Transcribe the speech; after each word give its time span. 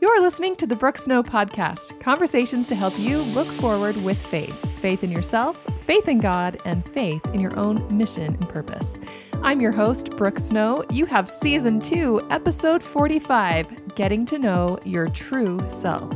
You're 0.00 0.22
listening 0.22 0.54
to 0.56 0.66
the 0.66 0.76
Brooke 0.76 0.96
Snow 0.96 1.24
Podcast 1.24 1.98
conversations 1.98 2.68
to 2.68 2.76
help 2.76 2.96
you 3.00 3.18
look 3.18 3.48
forward 3.48 3.96
with 4.04 4.16
faith 4.26 4.56
faith 4.80 5.02
in 5.02 5.10
yourself, 5.10 5.58
faith 5.82 6.06
in 6.06 6.20
God, 6.20 6.62
and 6.64 6.88
faith 6.92 7.26
in 7.34 7.40
your 7.40 7.58
own 7.58 7.84
mission 7.90 8.34
and 8.34 8.48
purpose. 8.48 9.00
I'm 9.42 9.60
your 9.60 9.72
host, 9.72 10.10
Brooke 10.10 10.38
Snow. 10.38 10.84
You 10.88 11.04
have 11.06 11.28
season 11.28 11.80
two, 11.80 12.24
episode 12.30 12.80
45 12.80 13.96
Getting 13.96 14.24
to 14.26 14.38
Know 14.38 14.78
Your 14.84 15.08
True 15.08 15.58
Self. 15.68 16.14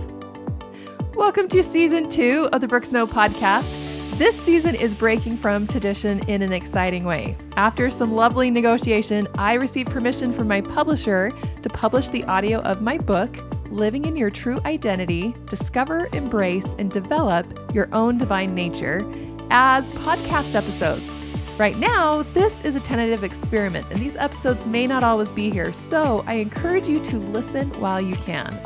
Welcome 1.16 1.48
to 1.48 1.60
season 1.64 2.08
two 2.08 2.48
of 2.52 2.60
the 2.60 2.68
Brooke 2.68 2.84
Snow 2.84 3.08
Podcast. 3.08 3.92
This 4.16 4.40
season 4.40 4.76
is 4.76 4.94
breaking 4.94 5.38
from 5.38 5.66
tradition 5.66 6.20
in 6.28 6.42
an 6.42 6.52
exciting 6.52 7.02
way. 7.02 7.34
After 7.56 7.90
some 7.90 8.12
lovely 8.12 8.48
negotiation, 8.48 9.26
I 9.38 9.54
received 9.54 9.90
permission 9.90 10.32
from 10.32 10.46
my 10.46 10.60
publisher 10.60 11.32
to 11.62 11.68
publish 11.68 12.10
the 12.10 12.22
audio 12.24 12.60
of 12.60 12.80
my 12.80 12.98
book, 12.98 13.34
Living 13.72 14.04
in 14.04 14.16
Your 14.16 14.30
True 14.30 14.58
Identity 14.64 15.34
Discover, 15.46 16.08
Embrace, 16.12 16.76
and 16.76 16.90
Develop 16.90 17.46
Your 17.74 17.88
Own 17.92 18.18
Divine 18.18 18.54
Nature, 18.54 19.04
as 19.50 19.90
podcast 19.90 20.54
episodes. 20.54 21.18
Right 21.58 21.76
now, 21.78 22.22
this 22.22 22.60
is 22.62 22.76
a 22.76 22.80
tentative 22.80 23.24
experiment, 23.24 23.86
and 23.90 23.98
these 23.98 24.16
episodes 24.16 24.64
may 24.66 24.86
not 24.86 25.02
always 25.02 25.30
be 25.30 25.50
here, 25.50 25.72
so 25.72 26.24
I 26.26 26.34
encourage 26.34 26.88
you 26.88 27.02
to 27.04 27.16
listen 27.16 27.68
while 27.80 28.00
you 28.00 28.14
can. 28.16 28.58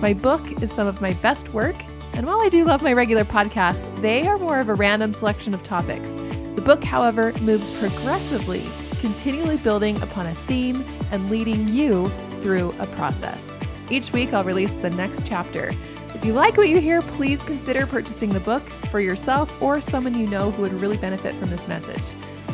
My 0.00 0.14
book 0.14 0.62
is 0.62 0.70
some 0.70 0.86
of 0.86 1.00
my 1.00 1.12
best 1.14 1.52
work 1.52 1.76
and 2.14 2.26
while 2.26 2.40
I 2.40 2.48
do 2.48 2.64
love 2.64 2.82
my 2.82 2.92
regular 2.92 3.24
podcasts, 3.24 3.88
they 4.02 4.26
are 4.26 4.38
more 4.38 4.60
of 4.60 4.68
a 4.68 4.74
random 4.74 5.14
selection 5.14 5.54
of 5.54 5.62
topics. 5.62 6.10
The 6.54 6.62
book, 6.62 6.84
however, 6.84 7.32
moves 7.42 7.70
progressively, 7.78 8.66
continually 9.00 9.56
building 9.58 10.00
upon 10.02 10.26
a 10.26 10.34
theme 10.34 10.84
and 11.12 11.30
leading 11.30 11.68
you 11.68 12.08
through 12.42 12.74
a 12.78 12.86
process. 12.88 13.56
Each 13.90 14.12
week, 14.12 14.32
I'll 14.32 14.44
release 14.44 14.76
the 14.76 14.90
next 14.90 15.26
chapter. 15.26 15.70
If 16.14 16.24
you 16.24 16.32
like 16.32 16.56
what 16.56 16.68
you 16.68 16.80
hear, 16.80 17.02
please 17.02 17.42
consider 17.42 17.86
purchasing 17.86 18.30
the 18.30 18.40
book 18.40 18.62
for 18.68 19.00
yourself 19.00 19.50
or 19.60 19.80
someone 19.80 20.18
you 20.18 20.26
know 20.26 20.50
who 20.50 20.62
would 20.62 20.72
really 20.74 20.96
benefit 20.98 21.34
from 21.34 21.50
this 21.50 21.66
message. 21.66 22.02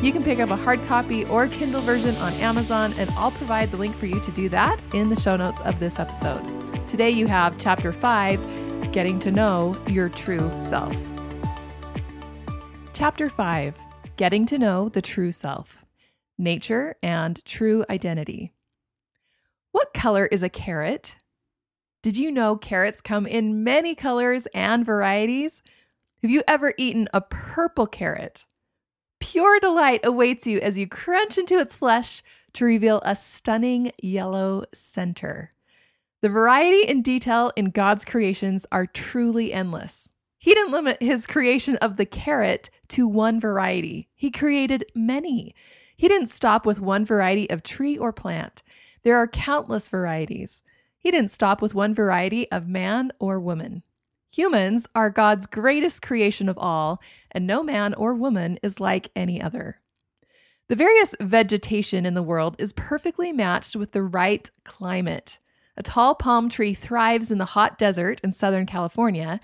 You 0.01 0.11
can 0.11 0.23
pick 0.23 0.39
up 0.39 0.51
a 0.51 0.55
hard 0.55 0.83
copy 0.85 1.25
or 1.25 1.47
Kindle 1.47 1.81
version 1.81 2.15
on 2.17 2.33
Amazon, 2.33 2.93
and 2.97 3.09
I'll 3.11 3.31
provide 3.31 3.69
the 3.69 3.77
link 3.77 3.95
for 3.97 4.05
you 4.05 4.19
to 4.19 4.31
do 4.31 4.47
that 4.49 4.79
in 4.93 5.09
the 5.09 5.15
show 5.15 5.35
notes 5.35 5.59
of 5.61 5.79
this 5.79 5.99
episode. 5.99 6.43
Today, 6.87 7.09
you 7.09 7.27
have 7.27 7.57
Chapter 7.57 7.91
5 7.91 8.91
Getting 8.91 9.19
to 9.19 9.31
Know 9.31 9.79
Your 9.89 10.09
True 10.09 10.51
Self. 10.61 10.95
Chapter 12.93 13.29
5 13.29 13.75
Getting 14.17 14.45
to 14.47 14.57
Know 14.57 14.89
the 14.89 15.01
True 15.01 15.31
Self 15.31 15.83
Nature 16.37 16.95
and 17.03 17.43
True 17.43 17.83
Identity. 17.89 18.53
What 19.71 19.93
color 19.93 20.25
is 20.27 20.41
a 20.41 20.49
carrot? 20.49 21.15
Did 22.01 22.17
you 22.17 22.31
know 22.31 22.55
carrots 22.55 23.01
come 23.01 23.25
in 23.25 23.63
many 23.63 23.95
colors 23.95 24.47
and 24.53 24.85
varieties? 24.85 25.63
Have 26.21 26.31
you 26.31 26.43
ever 26.47 26.73
eaten 26.77 27.07
a 27.13 27.21
purple 27.21 27.87
carrot? 27.87 28.45
Pure 29.19 29.59
delight 29.61 30.01
awaits 30.03 30.45
you 30.45 30.59
as 30.59 30.77
you 30.77 30.87
crunch 30.87 31.37
into 31.37 31.59
its 31.59 31.75
flesh 31.75 32.21
to 32.53 32.65
reveal 32.65 33.01
a 33.03 33.15
stunning 33.15 33.91
yellow 34.01 34.63
center. 34.73 35.53
The 36.21 36.29
variety 36.29 36.87
and 36.87 37.03
detail 37.03 37.51
in 37.55 37.71
God's 37.71 38.05
creations 38.05 38.65
are 38.71 38.85
truly 38.85 39.51
endless. 39.51 40.11
He 40.37 40.53
didn't 40.53 40.71
limit 40.71 41.01
his 41.01 41.27
creation 41.27 41.77
of 41.77 41.97
the 41.97 42.05
carrot 42.05 42.69
to 42.89 43.07
one 43.07 43.39
variety, 43.39 44.07
he 44.13 44.31
created 44.31 44.85
many. 44.95 45.53
He 45.95 46.07
didn't 46.07 46.27
stop 46.27 46.65
with 46.65 46.79
one 46.79 47.05
variety 47.05 47.49
of 47.49 47.63
tree 47.63 47.97
or 47.97 48.13
plant. 48.13 48.61
There 49.03 49.17
are 49.17 49.27
countless 49.27 49.89
varieties. 49.89 50.61
He 50.99 51.11
didn't 51.11 51.31
stop 51.31 51.61
with 51.61 51.75
one 51.75 51.93
variety 51.93 52.51
of 52.51 52.67
man 52.67 53.11
or 53.19 53.39
woman. 53.39 53.83
Humans 54.31 54.87
are 54.93 55.09
God's 55.09 55.45
greatest 55.45 56.01
creation 56.01 56.49
of 56.49 56.57
all, 56.57 57.01
and 57.31 57.47
no 57.47 57.63
man 57.63 57.93
or 57.93 58.13
woman 58.13 58.59
is 58.61 58.79
like 58.79 59.09
any 59.15 59.41
other. 59.41 59.79
The 60.69 60.75
various 60.75 61.15
vegetation 61.21 62.05
in 62.05 62.13
the 62.13 62.23
world 62.23 62.55
is 62.59 62.73
perfectly 62.73 63.31
matched 63.31 63.75
with 63.75 63.93
the 63.93 64.03
right 64.03 64.49
climate. 64.65 65.39
A 65.77 65.83
tall 65.83 66.13
palm 66.15 66.49
tree 66.49 66.73
thrives 66.73 67.31
in 67.31 67.37
the 67.37 67.45
hot 67.45 67.77
desert 67.77 68.19
in 68.23 68.31
Southern 68.31 68.65
California, 68.65 69.39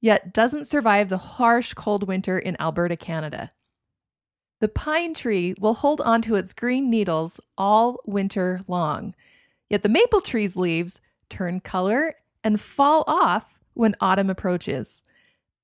yet 0.00 0.32
doesn't 0.32 0.66
survive 0.66 1.08
the 1.08 1.18
harsh 1.18 1.74
cold 1.74 2.06
winter 2.06 2.38
in 2.38 2.56
Alberta, 2.60 2.96
Canada. 2.96 3.50
The 4.60 4.68
pine 4.68 5.14
tree 5.14 5.54
will 5.58 5.74
hold 5.74 6.00
onto 6.02 6.36
its 6.36 6.52
green 6.52 6.88
needles 6.88 7.40
all 7.58 8.00
winter 8.06 8.60
long, 8.68 9.14
yet 9.70 9.82
the 9.82 9.88
maple 9.88 10.20
tree's 10.20 10.56
leaves 10.56 11.00
turn 11.30 11.60
color 11.60 12.16
and 12.44 12.60
fall 12.60 13.04
off 13.06 13.58
when 13.72 13.96
autumn 14.00 14.28
approaches. 14.28 15.02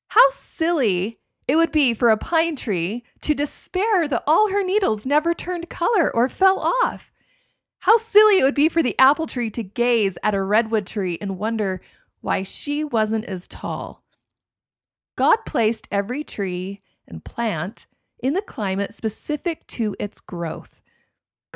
How 0.09 0.29
silly 0.31 1.19
it 1.49 1.57
would 1.57 1.73
be 1.73 1.95
for 1.95 2.09
a 2.09 2.17
pine 2.17 2.57
tree 2.57 3.05
to 3.21 3.35
despair 3.35 4.09
that 4.09 4.25
all 4.27 4.51
her 4.51 4.65
needles 4.65 5.05
never 5.05 5.35
turned 5.35 5.69
color 5.69 6.15
or 6.15 6.29
fell 6.29 6.59
off. 6.83 7.11
How 7.81 7.97
silly 7.99 8.39
it 8.39 8.43
would 8.43 8.55
be 8.55 8.69
for 8.69 8.83
the 8.83 8.99
apple 8.99 9.27
tree 9.27 9.51
to 9.51 9.63
gaze 9.63 10.19
at 10.23 10.35
a 10.35 10.43
redwood 10.43 10.87
tree 10.87 11.19
and 11.21 11.39
wonder 11.39 11.81
why 12.21 12.43
she 12.43 12.83
wasn't 12.83 13.25
as 13.27 13.47
tall. 13.47 14.03
God 15.17 15.39
placed 15.47 15.87
every 15.91 16.25
tree 16.25 16.83
and 17.07 17.25
plant 17.25 17.87
in 18.19 18.33
the 18.33 18.43
climate 18.43 18.93
specific 18.93 19.67
to 19.69 19.95
its 20.01 20.21
growth. 20.21 20.81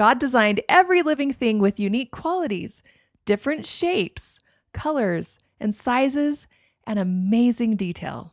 God 0.00 0.18
designed 0.18 0.62
every 0.66 1.02
living 1.02 1.30
thing 1.30 1.58
with 1.58 1.78
unique 1.78 2.10
qualities, 2.10 2.82
different 3.26 3.66
shapes, 3.66 4.40
colors, 4.72 5.38
and 5.60 5.74
sizes, 5.74 6.46
and 6.86 6.98
amazing 6.98 7.76
detail. 7.76 8.32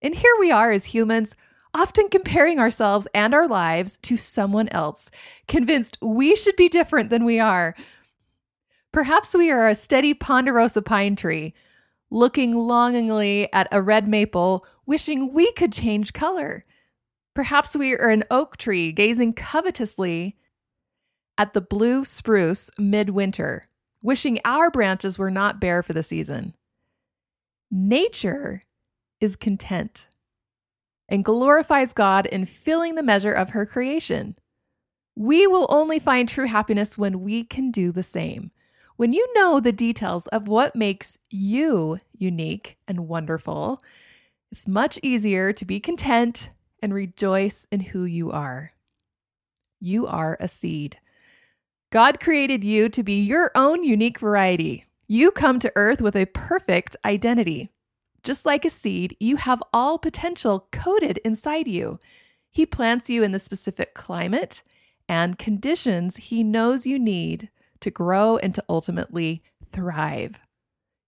And 0.00 0.14
here 0.14 0.34
we 0.40 0.50
are 0.50 0.70
as 0.70 0.86
humans 0.86 1.36
often 1.74 2.08
comparing 2.08 2.58
ourselves 2.58 3.06
and 3.12 3.34
our 3.34 3.46
lives 3.46 3.98
to 3.98 4.16
someone 4.16 4.70
else, 4.70 5.10
convinced 5.46 5.98
we 6.00 6.34
should 6.34 6.56
be 6.56 6.70
different 6.70 7.10
than 7.10 7.26
we 7.26 7.38
are. 7.38 7.76
Perhaps 8.92 9.34
we 9.34 9.50
are 9.50 9.68
a 9.68 9.74
steady 9.74 10.14
ponderosa 10.14 10.80
pine 10.80 11.16
tree, 11.16 11.52
looking 12.08 12.54
longingly 12.54 13.46
at 13.52 13.68
a 13.72 13.82
red 13.82 14.08
maple, 14.08 14.64
wishing 14.86 15.34
we 15.34 15.52
could 15.52 15.74
change 15.74 16.14
color. 16.14 16.64
Perhaps 17.34 17.76
we 17.76 17.92
are 17.92 18.08
an 18.08 18.24
oak 18.30 18.56
tree, 18.56 18.90
gazing 18.90 19.34
covetously 19.34 20.38
at 21.42 21.54
the 21.54 21.60
blue 21.60 22.04
spruce 22.04 22.70
midwinter, 22.78 23.66
wishing 24.00 24.38
our 24.44 24.70
branches 24.70 25.18
were 25.18 25.30
not 25.30 25.60
bare 25.60 25.82
for 25.82 25.92
the 25.92 26.02
season. 26.04 26.54
Nature 27.68 28.62
is 29.20 29.34
content 29.34 30.06
and 31.08 31.24
glorifies 31.24 31.92
God 31.92 32.26
in 32.26 32.44
filling 32.44 32.94
the 32.94 33.02
measure 33.02 33.32
of 33.32 33.50
her 33.50 33.66
creation. 33.66 34.36
We 35.16 35.48
will 35.48 35.66
only 35.68 35.98
find 35.98 36.28
true 36.28 36.46
happiness 36.46 36.96
when 36.96 37.22
we 37.22 37.42
can 37.42 37.72
do 37.72 37.90
the 37.90 38.04
same. 38.04 38.52
When 38.94 39.12
you 39.12 39.28
know 39.34 39.58
the 39.58 39.72
details 39.72 40.28
of 40.28 40.46
what 40.46 40.76
makes 40.76 41.18
you 41.28 41.98
unique 42.12 42.78
and 42.86 43.08
wonderful, 43.08 43.82
it's 44.52 44.68
much 44.68 44.96
easier 45.02 45.52
to 45.54 45.64
be 45.64 45.80
content 45.80 46.50
and 46.80 46.94
rejoice 46.94 47.66
in 47.72 47.80
who 47.80 48.04
you 48.04 48.30
are. 48.30 48.74
You 49.80 50.06
are 50.06 50.36
a 50.38 50.46
seed. 50.46 50.98
God 51.92 52.20
created 52.20 52.64
you 52.64 52.88
to 52.88 53.02
be 53.02 53.20
your 53.20 53.50
own 53.54 53.84
unique 53.84 54.18
variety. 54.18 54.86
You 55.08 55.30
come 55.30 55.58
to 55.58 55.70
earth 55.76 56.00
with 56.00 56.16
a 56.16 56.24
perfect 56.24 56.96
identity. 57.04 57.70
Just 58.22 58.46
like 58.46 58.64
a 58.64 58.70
seed, 58.70 59.14
you 59.20 59.36
have 59.36 59.62
all 59.74 59.98
potential 59.98 60.68
coded 60.72 61.18
inside 61.18 61.68
you. 61.68 62.00
He 62.50 62.64
plants 62.64 63.10
you 63.10 63.22
in 63.22 63.32
the 63.32 63.38
specific 63.38 63.92
climate 63.92 64.62
and 65.06 65.38
conditions 65.38 66.16
he 66.16 66.42
knows 66.42 66.86
you 66.86 66.98
need 66.98 67.50
to 67.80 67.90
grow 67.90 68.38
and 68.38 68.54
to 68.54 68.64
ultimately 68.70 69.42
thrive. 69.70 70.40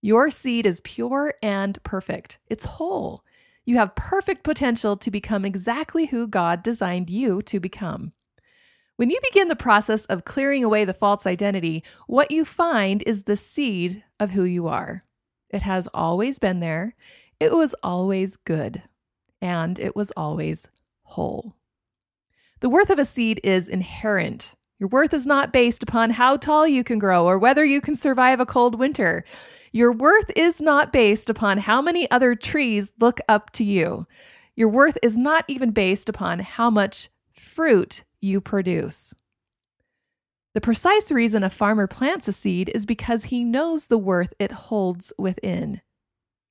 Your 0.03 0.29
seed 0.29 0.67
is 0.67 0.83
pure 0.83 1.33
and 1.43 1.83
perfect, 1.83 2.37
it's 2.51 2.67
whole. 2.67 3.25
You 3.65 3.77
have 3.77 3.97
perfect 3.97 4.43
potential 4.43 4.99
to 4.99 5.11
become 5.11 5.47
exactly 5.47 6.05
who 6.05 6.27
God 6.27 6.63
designed 6.63 7.09
you 7.09 7.41
to 7.41 7.59
become. 7.59 8.13
When 8.96 9.11
you 9.11 9.19
begin 9.23 9.49
the 9.49 9.56
process 9.56 10.05
of 10.06 10.25
clearing 10.25 10.62
away 10.62 10.85
the 10.85 10.94
false 10.94 11.26
identity, 11.26 11.82
what 12.06 12.31
you 12.31 12.44
find 12.44 13.02
is 13.02 13.25
the 13.25 13.37
seed 13.37 14.05
of 14.20 14.31
who 14.31 14.44
you 14.44 14.69
are. 14.69 15.05
It 15.50 15.62
has 15.62 15.88
always 15.93 16.38
been 16.38 16.61
there. 16.61 16.94
It 17.41 17.52
was 17.52 17.75
always 17.82 18.37
good. 18.37 18.82
And 19.41 19.81
it 19.81 19.96
was 19.96 20.12
always 20.17 20.69
whole. 21.02 21.56
The 22.61 22.69
worth 22.69 22.88
of 22.88 23.00
a 23.00 23.05
seed 23.05 23.41
is 23.43 23.69
inherent. 23.69 24.55
Your 24.79 24.88
worth 24.88 25.12
is 25.12 25.26
not 25.26 25.52
based 25.52 25.82
upon 25.82 26.11
how 26.11 26.37
tall 26.37 26.67
you 26.67 26.85
can 26.85 27.00
grow 27.00 27.26
or 27.26 27.38
whether 27.38 27.64
you 27.64 27.81
can 27.81 27.96
survive 27.96 28.38
a 28.38 28.46
cold 28.46 28.79
winter. 28.79 29.25
Your 29.73 29.93
worth 29.93 30.31
is 30.37 30.61
not 30.61 30.93
based 30.93 31.29
upon 31.29 31.58
how 31.58 31.82
many 31.82 32.08
other 32.12 32.37
trees 32.37 32.93
look 33.00 33.19
up 33.29 33.50
to 33.52 33.64
you. 33.64 34.06
Your 34.55 34.69
worth 34.69 34.99
is 35.02 35.19
not 35.19 35.44
even 35.49 35.73
based 35.73 36.08
upon 36.08 36.38
how 36.38 36.70
much 36.70 37.08
fruit 37.32 38.05
you 38.25 38.41
produce. 38.41 39.15
The 40.55 40.61
precise 40.61 41.11
reason 41.11 41.43
a 41.43 41.50
farmer 41.50 41.87
plants 41.87 42.29
a 42.29 42.32
seed 42.32 42.71
is 42.75 42.87
because 42.87 43.25
he 43.25 43.44
knows 43.44 43.87
the 43.87 43.99
worth 43.99 44.32
it 44.38 44.53
holds 44.53 45.12
within. 45.19 45.81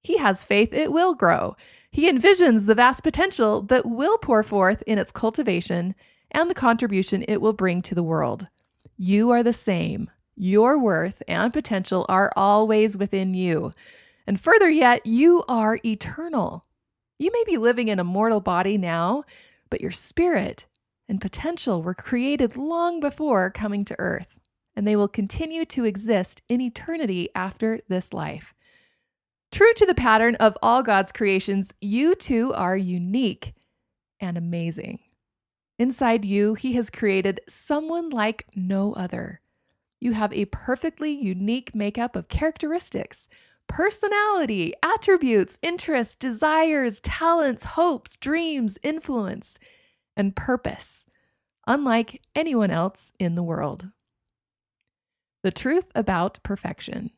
He 0.03 0.17
has 0.17 0.43
faith 0.43 0.73
it 0.73 0.91
will 0.91 1.15
grow. 1.15 1.55
He 1.89 2.11
envisions 2.11 2.65
the 2.65 2.75
vast 2.75 3.03
potential 3.03 3.61
that 3.63 3.85
will 3.85 4.17
pour 4.17 4.43
forth 4.43 4.83
in 4.85 4.97
its 4.97 5.11
cultivation 5.11 5.95
and 6.31 6.49
the 6.49 6.55
contribution 6.55 7.23
it 7.27 7.39
will 7.39 7.53
bring 7.53 7.81
to 7.83 7.95
the 7.95 8.03
world. 8.03 8.47
You 8.97 9.31
are 9.31 9.43
the 9.43 9.53
same. 9.53 10.09
Your 10.35 10.77
worth 10.77 11.23
and 11.27 11.53
potential 11.53 12.05
are 12.09 12.33
always 12.35 12.97
within 12.97 13.33
you. 13.33 13.73
And 14.27 14.39
further 14.39 14.69
yet, 14.69 15.05
you 15.05 15.43
are 15.47 15.79
eternal. 15.85 16.65
You 17.19 17.31
may 17.31 17.43
be 17.45 17.57
living 17.57 17.87
in 17.87 17.99
a 17.99 18.03
mortal 18.03 18.41
body 18.41 18.77
now, 18.77 19.23
but 19.69 19.79
your 19.79 19.91
spirit 19.91 20.65
and 21.07 21.21
potential 21.21 21.81
were 21.81 21.93
created 21.93 22.55
long 22.55 22.99
before 22.99 23.49
coming 23.49 23.85
to 23.85 23.99
earth, 23.99 24.39
and 24.75 24.87
they 24.87 24.95
will 24.95 25.07
continue 25.07 25.65
to 25.65 25.85
exist 25.85 26.41
in 26.49 26.61
eternity 26.61 27.29
after 27.35 27.79
this 27.87 28.13
life. 28.13 28.53
True 29.51 29.73
to 29.75 29.85
the 29.85 29.93
pattern 29.93 30.35
of 30.35 30.57
all 30.61 30.81
God's 30.81 31.11
creations, 31.11 31.73
you 31.79 32.15
too 32.15 32.53
are 32.53 32.75
unique 32.77 33.53
and 34.19 34.37
amazing. 34.37 34.99
Inside 35.77 36.25
you, 36.25 36.53
He 36.55 36.73
has 36.73 36.89
created 36.89 37.41
someone 37.47 38.09
like 38.09 38.47
no 38.55 38.93
other. 38.93 39.41
You 39.99 40.13
have 40.13 40.33
a 40.33 40.45
perfectly 40.45 41.11
unique 41.11 41.75
makeup 41.75 42.15
of 42.15 42.29
characteristics, 42.29 43.27
personality, 43.67 44.73
attributes, 44.83 45.59
interests, 45.61 46.15
desires, 46.15 46.99
talents, 47.01 47.63
hopes, 47.63 48.17
dreams, 48.17 48.77
influence 48.83 49.59
and 50.15 50.35
purpose, 50.35 51.05
unlike 51.67 52.21
anyone 52.35 52.71
else 52.71 53.11
in 53.19 53.35
the 53.35 53.43
world. 53.43 53.89
The 55.43 55.51
truth 55.51 55.91
about 55.95 56.39
perfection. 56.43 57.11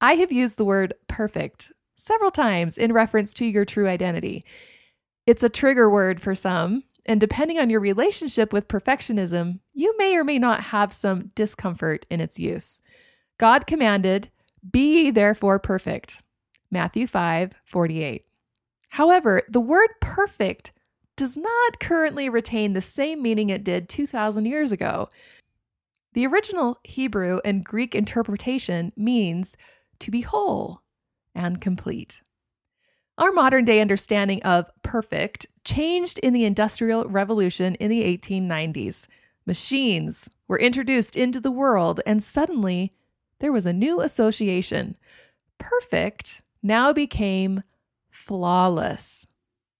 I 0.00 0.14
have 0.14 0.32
used 0.32 0.56
the 0.56 0.64
word 0.64 0.94
perfect 1.08 1.72
several 1.96 2.30
times 2.30 2.78
in 2.78 2.92
reference 2.92 3.34
to 3.34 3.44
your 3.44 3.64
true 3.64 3.88
identity. 3.88 4.44
It's 5.26 5.42
a 5.42 5.48
trigger 5.48 5.90
word 5.90 6.20
for 6.20 6.34
some, 6.34 6.84
and 7.04 7.20
depending 7.20 7.58
on 7.58 7.70
your 7.70 7.80
relationship 7.80 8.52
with 8.52 8.68
perfectionism, 8.68 9.60
you 9.74 9.96
may 9.98 10.16
or 10.16 10.24
may 10.24 10.38
not 10.38 10.60
have 10.60 10.92
some 10.92 11.32
discomfort 11.34 12.06
in 12.10 12.20
its 12.20 12.38
use. 12.38 12.80
God 13.38 13.66
commanded, 13.66 14.30
Be 14.70 15.04
ye 15.04 15.10
therefore 15.10 15.58
perfect. 15.58 16.22
Matthew 16.70 17.06
5 17.06 17.54
48. 17.64 18.24
However, 18.90 19.42
the 19.48 19.60
word 19.60 19.88
perfect 20.00 20.72
does 21.18 21.36
not 21.36 21.80
currently 21.80 22.30
retain 22.30 22.72
the 22.72 22.80
same 22.80 23.20
meaning 23.20 23.50
it 23.50 23.64
did 23.64 23.88
2,000 23.88 24.46
years 24.46 24.72
ago. 24.72 25.10
The 26.14 26.26
original 26.26 26.78
Hebrew 26.84 27.40
and 27.44 27.64
Greek 27.64 27.94
interpretation 27.94 28.92
means 28.96 29.56
to 29.98 30.10
be 30.10 30.22
whole 30.22 30.80
and 31.34 31.60
complete. 31.60 32.22
Our 33.18 33.32
modern 33.32 33.64
day 33.64 33.80
understanding 33.80 34.42
of 34.44 34.70
perfect 34.82 35.46
changed 35.64 36.18
in 36.20 36.32
the 36.32 36.44
Industrial 36.44 37.04
Revolution 37.04 37.74
in 37.74 37.90
the 37.90 38.04
1890s. 38.16 39.08
Machines 39.44 40.30
were 40.46 40.58
introduced 40.58 41.16
into 41.16 41.40
the 41.40 41.50
world, 41.50 42.00
and 42.06 42.22
suddenly 42.22 42.94
there 43.40 43.52
was 43.52 43.66
a 43.66 43.72
new 43.72 44.00
association. 44.00 44.96
Perfect 45.58 46.42
now 46.62 46.92
became 46.92 47.64
flawless 48.10 49.26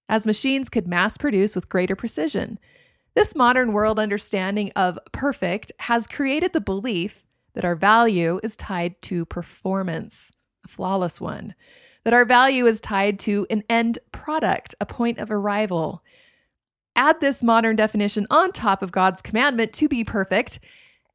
as 0.08 0.26
machines 0.26 0.68
could 0.68 0.86
mass 0.86 1.16
produce 1.16 1.54
with 1.54 1.68
greater 1.68 1.96
precision. 1.96 2.58
This 3.14 3.34
modern 3.34 3.72
world 3.72 3.98
understanding 3.98 4.70
of 4.76 4.98
perfect 5.12 5.72
has 5.80 6.06
created 6.06 6.52
the 6.52 6.60
belief 6.60 7.24
that 7.54 7.64
our 7.64 7.74
value 7.74 8.38
is 8.42 8.54
tied 8.56 9.00
to 9.02 9.24
performance, 9.24 10.32
a 10.64 10.68
flawless 10.68 11.20
one, 11.20 11.54
that 12.04 12.14
our 12.14 12.24
value 12.24 12.66
is 12.66 12.80
tied 12.80 13.18
to 13.20 13.46
an 13.50 13.64
end 13.68 13.98
product, 14.12 14.74
a 14.80 14.86
point 14.86 15.18
of 15.18 15.30
arrival. 15.30 16.02
Add 16.94 17.20
this 17.20 17.42
modern 17.42 17.76
definition 17.76 18.26
on 18.30 18.52
top 18.52 18.82
of 18.82 18.92
God's 18.92 19.20
commandment 19.20 19.72
to 19.74 19.88
be 19.88 20.04
perfect, 20.04 20.60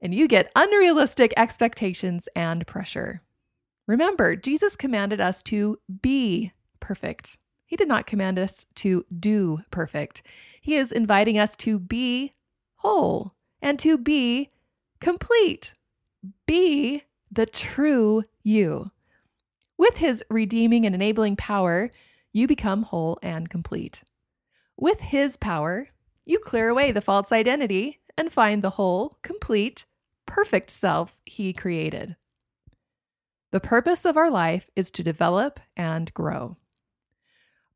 and 0.02 0.14
you 0.14 0.28
get 0.28 0.52
unrealistic 0.56 1.34
expectations 1.38 2.28
and 2.36 2.68
pressure. 2.68 3.22
Remember, 3.88 4.36
Jesus 4.36 4.76
commanded 4.76 5.22
us 5.22 5.42
to 5.44 5.78
be 6.02 6.52
perfect. 6.80 7.38
He 7.66 7.76
did 7.76 7.88
not 7.88 8.06
command 8.06 8.38
us 8.38 8.66
to 8.76 9.06
do 9.18 9.60
perfect. 9.72 10.22
He 10.62 10.76
is 10.76 10.92
inviting 10.92 11.38
us 11.38 11.56
to 11.58 11.80
be 11.80 12.34
whole 12.76 13.34
and 13.62 13.80
to 13.80 13.98
be 13.98 14.50
complete. 15.00 15.74
Be 16.46 17.04
the 17.32 17.46
true 17.46 18.24
you. 18.44 18.90
With 19.78 19.98
his 19.98 20.24
redeeming 20.30 20.86
and 20.86 20.94
enabling 20.94 21.36
power, 21.36 21.90
you 22.32 22.48
become 22.48 22.84
whole 22.84 23.18
and 23.22 23.50
complete. 23.50 24.04
With 24.78 25.00
his 25.00 25.38
power, 25.38 25.90
you 26.26 26.40
clear 26.40 26.70
away 26.70 26.92
the 26.92 27.02
false 27.02 27.32
identity 27.32 28.00
and 28.18 28.32
find 28.32 28.62
the 28.62 28.72
whole, 28.72 29.18
complete, 29.24 29.86
perfect 30.26 30.70
self 30.70 31.20
he 31.26 31.54
created. 31.54 32.16
The 33.52 33.60
purpose 33.60 34.06
of 34.06 34.18
our 34.18 34.30
life 34.30 34.70
is 34.76 34.90
to 34.92 35.04
develop 35.04 35.60
and 35.76 36.14
grow. 36.14 36.58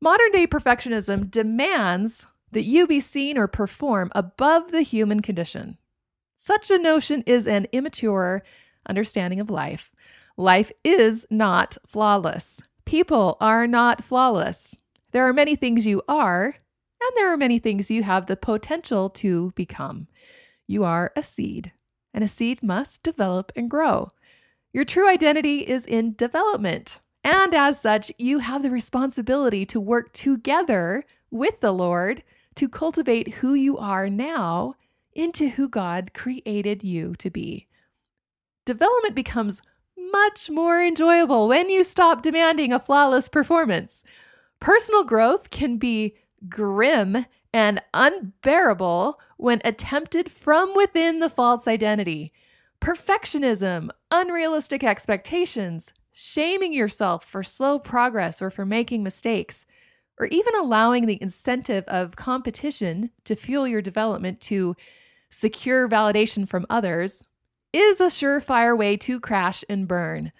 Modern 0.00 0.30
day 0.30 0.46
perfectionism 0.46 1.30
demands 1.30 2.28
that 2.52 2.62
you 2.62 2.86
be 2.86 3.00
seen 3.00 3.36
or 3.36 3.48
perform 3.48 4.10
above 4.14 4.70
the 4.70 4.82
human 4.82 5.20
condition. 5.20 5.76
Such 6.36 6.70
a 6.70 6.78
notion 6.78 7.24
is 7.26 7.48
an 7.48 7.66
immature 7.72 8.42
understanding 8.88 9.40
of 9.40 9.50
life. 9.50 9.90
Life 10.36 10.70
is 10.84 11.26
not 11.30 11.76
flawless. 11.84 12.62
People 12.84 13.36
are 13.40 13.66
not 13.66 14.04
flawless. 14.04 14.80
There 15.10 15.26
are 15.28 15.32
many 15.32 15.56
things 15.56 15.84
you 15.84 16.02
are, 16.08 16.44
and 16.44 17.10
there 17.16 17.32
are 17.32 17.36
many 17.36 17.58
things 17.58 17.90
you 17.90 18.04
have 18.04 18.26
the 18.26 18.36
potential 18.36 19.10
to 19.10 19.52
become. 19.56 20.06
You 20.68 20.84
are 20.84 21.12
a 21.16 21.24
seed, 21.24 21.72
and 22.14 22.22
a 22.22 22.28
seed 22.28 22.62
must 22.62 23.02
develop 23.02 23.50
and 23.56 23.68
grow. 23.68 24.08
Your 24.72 24.84
true 24.84 25.08
identity 25.08 25.60
is 25.60 25.84
in 25.86 26.14
development. 26.14 27.00
And 27.30 27.52
as 27.52 27.78
such, 27.78 28.10
you 28.16 28.38
have 28.38 28.62
the 28.62 28.70
responsibility 28.70 29.66
to 29.66 29.78
work 29.78 30.14
together 30.14 31.04
with 31.30 31.60
the 31.60 31.72
Lord 31.72 32.22
to 32.54 32.70
cultivate 32.70 33.34
who 33.34 33.52
you 33.52 33.76
are 33.76 34.08
now 34.08 34.76
into 35.12 35.50
who 35.50 35.68
God 35.68 36.14
created 36.14 36.82
you 36.82 37.14
to 37.16 37.28
be. 37.28 37.66
Development 38.64 39.14
becomes 39.14 39.60
much 40.10 40.48
more 40.48 40.82
enjoyable 40.82 41.48
when 41.48 41.68
you 41.68 41.84
stop 41.84 42.22
demanding 42.22 42.72
a 42.72 42.80
flawless 42.80 43.28
performance. 43.28 44.02
Personal 44.58 45.04
growth 45.04 45.50
can 45.50 45.76
be 45.76 46.16
grim 46.48 47.26
and 47.52 47.82
unbearable 47.92 49.20
when 49.36 49.60
attempted 49.66 50.30
from 50.30 50.74
within 50.74 51.18
the 51.18 51.28
false 51.28 51.68
identity. 51.68 52.32
Perfectionism, 52.80 53.90
unrealistic 54.10 54.82
expectations, 54.82 55.92
shaming 56.20 56.72
yourself 56.72 57.24
for 57.24 57.44
slow 57.44 57.78
progress 57.78 58.42
or 58.42 58.50
for 58.50 58.66
making 58.66 59.04
mistakes, 59.04 59.64
or 60.18 60.26
even 60.26 60.52
allowing 60.56 61.06
the 61.06 61.22
incentive 61.22 61.84
of 61.86 62.16
competition 62.16 63.08
to 63.22 63.36
fuel 63.36 63.68
your 63.68 63.80
development 63.80 64.40
to 64.40 64.74
secure 65.30 65.88
validation 65.88 66.48
from 66.48 66.66
others 66.68 67.22
is 67.72 68.00
a 68.00 68.06
surefire 68.06 68.76
way 68.76 68.96
to 68.96 69.20
crash 69.20 69.62
and 69.68 69.86
burn. 69.86 70.32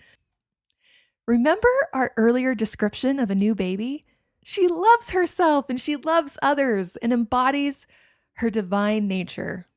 Remember 1.28 1.68
our 1.92 2.12
earlier 2.16 2.56
description 2.56 3.20
of 3.20 3.30
a 3.30 3.36
new 3.36 3.54
baby? 3.54 4.04
She 4.42 4.66
loves 4.66 5.10
herself 5.10 5.66
and 5.70 5.80
she 5.80 5.94
loves 5.94 6.36
others 6.42 6.96
and 6.96 7.12
embodies 7.12 7.86
her 8.32 8.50
divine 8.50 9.06
nature. 9.06 9.68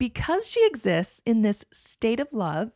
Because 0.00 0.50
she 0.50 0.66
exists 0.66 1.22
in 1.24 1.42
this 1.42 1.64
state 1.72 2.18
of 2.18 2.32
love, 2.32 2.72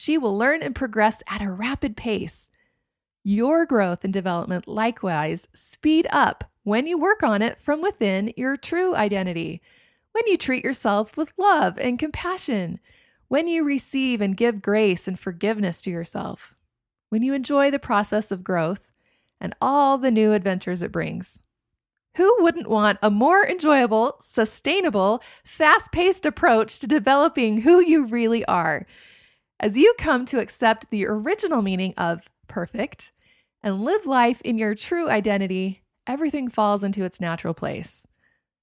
she 0.00 0.16
will 0.16 0.34
learn 0.36 0.62
and 0.62 0.74
progress 0.74 1.22
at 1.28 1.42
a 1.42 1.52
rapid 1.52 1.94
pace. 1.94 2.48
Your 3.22 3.66
growth 3.66 4.02
and 4.02 4.14
development 4.14 4.66
likewise 4.66 5.46
speed 5.52 6.06
up 6.10 6.44
when 6.62 6.86
you 6.86 6.96
work 6.96 7.22
on 7.22 7.42
it 7.42 7.60
from 7.60 7.82
within 7.82 8.32
your 8.34 8.56
true 8.56 8.94
identity, 8.94 9.60
when 10.12 10.26
you 10.26 10.38
treat 10.38 10.64
yourself 10.64 11.18
with 11.18 11.34
love 11.36 11.76
and 11.78 11.98
compassion, 11.98 12.80
when 13.28 13.46
you 13.46 13.62
receive 13.62 14.22
and 14.22 14.38
give 14.38 14.62
grace 14.62 15.06
and 15.06 15.20
forgiveness 15.20 15.82
to 15.82 15.90
yourself, 15.90 16.54
when 17.10 17.22
you 17.22 17.34
enjoy 17.34 17.70
the 17.70 17.78
process 17.78 18.30
of 18.30 18.42
growth 18.42 18.90
and 19.38 19.54
all 19.60 19.98
the 19.98 20.10
new 20.10 20.32
adventures 20.32 20.82
it 20.82 20.92
brings. 20.92 21.40
Who 22.16 22.38
wouldn't 22.40 22.70
want 22.70 22.98
a 23.02 23.10
more 23.10 23.46
enjoyable, 23.46 24.16
sustainable, 24.22 25.22
fast 25.44 25.92
paced 25.92 26.24
approach 26.24 26.78
to 26.78 26.86
developing 26.86 27.60
who 27.60 27.80
you 27.80 28.06
really 28.06 28.46
are? 28.46 28.86
As 29.62 29.76
you 29.76 29.92
come 29.98 30.24
to 30.24 30.40
accept 30.40 30.90
the 30.90 31.06
original 31.06 31.60
meaning 31.60 31.92
of 31.98 32.30
perfect 32.48 33.12
and 33.62 33.84
live 33.84 34.06
life 34.06 34.40
in 34.40 34.56
your 34.56 34.74
true 34.74 35.10
identity, 35.10 35.82
everything 36.06 36.48
falls 36.48 36.82
into 36.82 37.04
its 37.04 37.20
natural 37.20 37.52
place. 37.52 38.06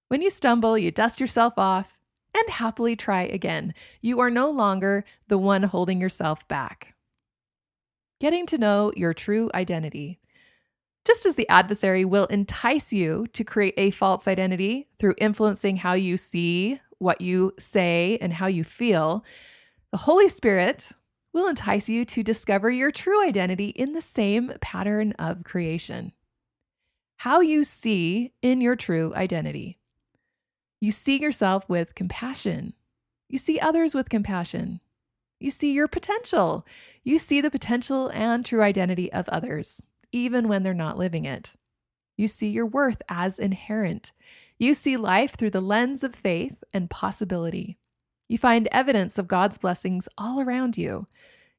When 0.08 0.24
you 0.24 0.32
stumble, 0.32 0.76
you 0.76 0.90
dust 0.90 1.20
yourself 1.20 1.54
off, 1.56 1.94
and 2.34 2.50
happily 2.50 2.96
try 2.96 3.24
again. 3.24 3.76
You 4.02 4.20
are 4.22 4.32
no 4.32 4.50
longer 4.50 5.06
the 5.28 5.38
one 5.38 5.62
holding 5.62 6.02
yourself 6.02 6.48
back. 6.48 6.96
Getting 8.20 8.48
to 8.48 8.58
know 8.58 8.92
your 8.96 9.14
true 9.14 9.52
identity. 9.54 10.20
Just 11.06 11.28
as 11.28 11.36
the 11.36 11.48
adversary 11.48 12.06
will 12.06 12.26
entice 12.26 12.92
you 12.92 13.28
to 13.34 13.44
create 13.44 13.76
a 13.78 13.92
false 13.92 14.28
identity 14.28 14.88
through 14.98 15.14
influencing 15.20 15.78
how 15.78 15.94
you 15.94 16.18
see, 16.18 16.80
what 16.98 17.22
you 17.22 17.54
say, 17.60 18.18
and 18.20 18.34
how 18.34 18.48
you 18.48 18.64
feel, 18.64 19.24
the 19.92 19.98
Holy 19.98 20.28
Spirit 20.28 20.92
will 21.34 21.48
entice 21.48 21.88
you 21.88 22.04
to 22.06 22.24
discover 22.24 22.70
your 22.70 22.92
true 22.92 23.24
identity 23.24 23.68
in 23.68 23.94
the 23.94 24.02
same 24.02 24.54
pattern 24.60 25.14
of 25.14 25.44
creation. 25.44 26.12
How 27.18 27.42
you 27.42 27.64
see 27.64 28.34
in 28.42 28.62
your 28.62 28.76
true 28.76 29.14
identity. 29.16 29.80
You 30.82 30.92
see 30.92 31.20
yourself 31.20 31.68
with 31.70 31.96
compassion. 31.96 32.74
You 33.30 33.38
see 33.38 33.60
others 33.60 33.96
with 33.96 34.10
compassion. 34.10 34.82
You 35.40 35.52
see 35.52 35.72
your 35.72 35.88
potential. 35.88 36.66
You 37.04 37.20
see 37.20 37.42
the 37.42 37.52
potential 37.52 38.10
and 38.14 38.46
true 38.46 38.62
identity 38.62 39.12
of 39.12 39.30
others, 39.30 39.82
even 40.12 40.48
when 40.48 40.64
they're 40.64 40.74
not 40.74 40.98
living 40.98 41.26
it. 41.26 41.56
You 42.18 42.28
see 42.28 42.48
your 42.50 42.66
worth 42.66 43.02
as 43.10 43.40
inherent. 43.40 44.12
You 44.58 44.74
see 44.74 44.98
life 44.98 45.36
through 45.36 45.52
the 45.52 45.62
lens 45.62 46.04
of 46.04 46.16
faith 46.16 46.64
and 46.74 46.90
possibility. 46.90 47.78
You 48.28 48.38
find 48.38 48.68
evidence 48.72 49.18
of 49.18 49.28
God's 49.28 49.58
blessings 49.58 50.10
all 50.18 50.42
around 50.42 50.78
you. 50.78 51.08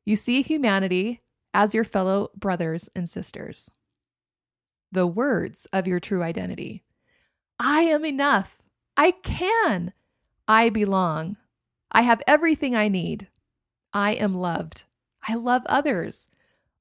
You 0.04 0.16
see 0.16 0.42
humanity 0.42 1.22
as 1.54 1.74
your 1.74 1.84
fellow 1.84 2.30
brothers 2.36 2.90
and 2.94 3.08
sisters. 3.08 3.70
The 4.92 5.06
words 5.06 5.66
of 5.72 5.86
your 5.86 6.00
true 6.00 6.22
identity 6.22 6.84
I 7.58 7.82
am 7.82 8.04
enough. 8.04 8.58
I 8.96 9.10
can. 9.10 9.92
I 10.46 10.70
belong. 10.70 11.36
I 11.90 12.02
have 12.02 12.22
everything 12.26 12.76
I 12.76 12.88
need. 12.88 13.28
I 13.92 14.12
am 14.12 14.34
loved. 14.34 14.84
I 15.26 15.34
love 15.34 15.62
others. 15.66 16.28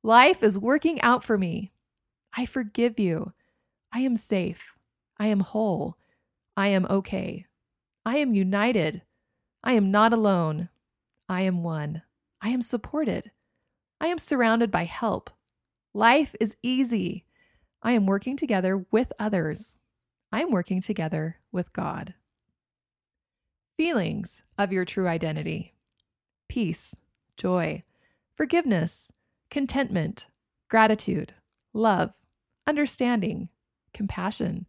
Life 0.03 0.43
is 0.43 0.59
working 0.59 1.01
out 1.01 1.23
for 1.23 1.37
me. 1.37 1.71
I 2.35 2.45
forgive 2.45 2.99
you. 2.99 3.33
I 3.91 4.01
am 4.01 4.15
safe. 4.15 4.73
I 5.17 5.27
am 5.27 5.39
whole. 5.39 5.97
I 6.55 6.67
am 6.67 6.85
okay. 6.89 7.45
I 8.05 8.17
am 8.17 8.35
united. 8.35 9.01
I 9.67 9.73
am 9.73 9.91
not 9.91 10.13
alone. 10.13 10.69
I 11.27 11.41
am 11.41 11.61
one. 11.61 12.01
I 12.41 12.51
am 12.51 12.61
supported. 12.61 13.31
I 13.99 14.07
am 14.07 14.17
surrounded 14.17 14.71
by 14.71 14.85
help. 14.85 15.29
Life 15.93 16.33
is 16.39 16.55
easy. 16.63 17.25
I 17.83 17.91
am 17.91 18.05
working 18.05 18.37
together 18.37 18.85
with 18.91 19.11
others. 19.19 19.77
I 20.31 20.41
am 20.41 20.51
working 20.51 20.79
together 20.79 21.39
with 21.51 21.73
God. 21.73 22.13
Feelings 23.75 24.41
of 24.57 24.71
your 24.71 24.85
true 24.85 25.05
identity 25.09 25.73
peace, 26.47 26.95
joy, 27.35 27.83
forgiveness, 28.37 29.11
contentment, 29.51 30.27
gratitude, 30.69 31.33
love, 31.73 32.13
understanding, 32.65 33.49
compassion, 33.93 34.65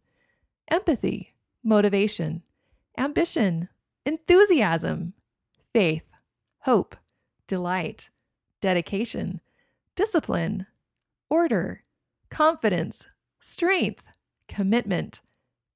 empathy, 0.67 1.31
motivation, 1.63 2.43
ambition, 2.97 3.69
enthusiasm, 4.05 5.13
faith, 5.73 6.05
hope, 6.59 6.95
delight, 7.47 8.09
dedication, 8.61 9.41
discipline, 9.95 10.65
order, 11.29 11.83
confidence, 12.29 13.07
strength, 13.39 14.03
commitment, 14.47 15.21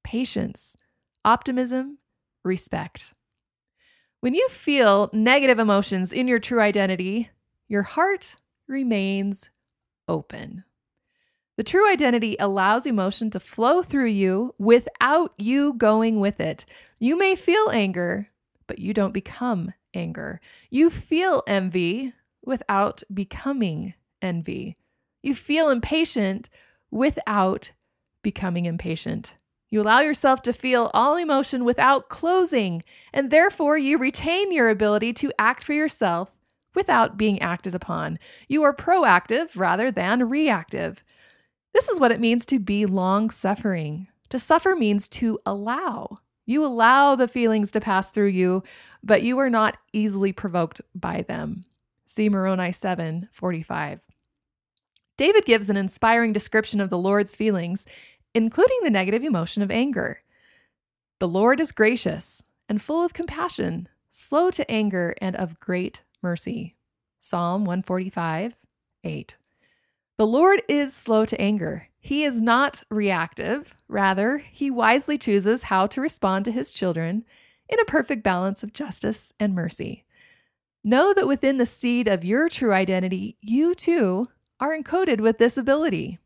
patience, 0.02 0.76
optimism, 1.24 1.98
respect. 2.44 3.14
When 4.20 4.34
you 4.34 4.48
feel 4.48 5.10
negative 5.12 5.58
emotions 5.58 6.12
in 6.12 6.28
your 6.28 6.38
true 6.38 6.60
identity, 6.60 7.30
your 7.68 7.82
heart 7.82 8.36
remains 8.66 9.50
open. 10.08 10.64
The 11.56 11.64
true 11.64 11.88
identity 11.88 12.36
allows 12.40 12.84
emotion 12.84 13.30
to 13.30 13.40
flow 13.40 13.82
through 13.82 14.08
you 14.08 14.54
without 14.58 15.34
you 15.38 15.74
going 15.74 16.18
with 16.18 16.40
it. 16.40 16.64
You 16.98 17.16
may 17.16 17.36
feel 17.36 17.70
anger, 17.70 18.28
but 18.66 18.80
you 18.80 18.92
don't 18.92 19.14
become 19.14 19.72
anger. 19.94 20.40
You 20.70 20.90
feel 20.90 21.44
envy 21.46 22.12
without 22.44 23.04
becoming 23.12 23.94
envy. 24.20 24.76
You 25.22 25.34
feel 25.34 25.70
impatient 25.70 26.48
without 26.90 27.70
becoming 28.22 28.64
impatient. 28.64 29.36
You 29.70 29.80
allow 29.80 30.00
yourself 30.00 30.42
to 30.42 30.52
feel 30.52 30.90
all 30.92 31.16
emotion 31.16 31.64
without 31.64 32.08
closing, 32.08 32.82
and 33.12 33.30
therefore 33.30 33.78
you 33.78 33.98
retain 33.98 34.52
your 34.52 34.70
ability 34.70 35.12
to 35.14 35.32
act 35.38 35.62
for 35.62 35.72
yourself 35.72 36.32
without 36.74 37.16
being 37.16 37.40
acted 37.40 37.74
upon. 37.74 38.18
You 38.48 38.64
are 38.64 38.74
proactive 38.74 39.56
rather 39.56 39.90
than 39.90 40.28
reactive. 40.28 41.03
This 41.74 41.88
is 41.88 41.98
what 42.00 42.12
it 42.12 42.20
means 42.20 42.46
to 42.46 42.58
be 42.58 42.86
long 42.86 43.28
suffering. 43.30 44.06
To 44.30 44.38
suffer 44.38 44.74
means 44.74 45.08
to 45.08 45.40
allow. 45.44 46.20
You 46.46 46.64
allow 46.64 47.16
the 47.16 47.28
feelings 47.28 47.72
to 47.72 47.80
pass 47.80 48.10
through 48.12 48.28
you, 48.28 48.62
but 49.02 49.22
you 49.22 49.38
are 49.38 49.50
not 49.50 49.76
easily 49.92 50.32
provoked 50.32 50.80
by 50.94 51.22
them. 51.22 51.64
See 52.06 52.28
Moroni 52.28 52.70
7 52.70 53.28
45. 53.32 54.00
David 55.16 55.44
gives 55.44 55.68
an 55.68 55.76
inspiring 55.76 56.32
description 56.32 56.80
of 56.80 56.90
the 56.90 56.98
Lord's 56.98 57.36
feelings, 57.36 57.86
including 58.34 58.78
the 58.82 58.90
negative 58.90 59.22
emotion 59.22 59.62
of 59.62 59.70
anger. 59.70 60.20
The 61.18 61.28
Lord 61.28 61.60
is 61.60 61.72
gracious 61.72 62.42
and 62.68 62.80
full 62.80 63.04
of 63.04 63.12
compassion, 63.12 63.88
slow 64.10 64.50
to 64.52 64.68
anger, 64.70 65.14
and 65.20 65.34
of 65.36 65.60
great 65.60 66.02
mercy. 66.22 66.76
Psalm 67.20 67.64
145 67.64 68.54
8. 69.02 69.36
The 70.16 70.26
Lord 70.28 70.62
is 70.68 70.94
slow 70.94 71.24
to 71.24 71.40
anger. 71.40 71.88
He 71.98 72.22
is 72.22 72.40
not 72.40 72.84
reactive. 72.88 73.74
Rather, 73.88 74.38
he 74.38 74.70
wisely 74.70 75.18
chooses 75.18 75.64
how 75.64 75.88
to 75.88 76.00
respond 76.00 76.44
to 76.44 76.52
his 76.52 76.70
children 76.70 77.24
in 77.68 77.80
a 77.80 77.84
perfect 77.84 78.22
balance 78.22 78.62
of 78.62 78.72
justice 78.72 79.32
and 79.40 79.56
mercy. 79.56 80.04
Know 80.84 81.12
that 81.14 81.26
within 81.26 81.58
the 81.58 81.66
seed 81.66 82.06
of 82.06 82.24
your 82.24 82.48
true 82.48 82.72
identity, 82.72 83.38
you 83.40 83.74
too 83.74 84.28
are 84.60 84.76
encoded 84.76 85.20
with 85.20 85.38
this 85.38 85.56
ability. 85.56 86.20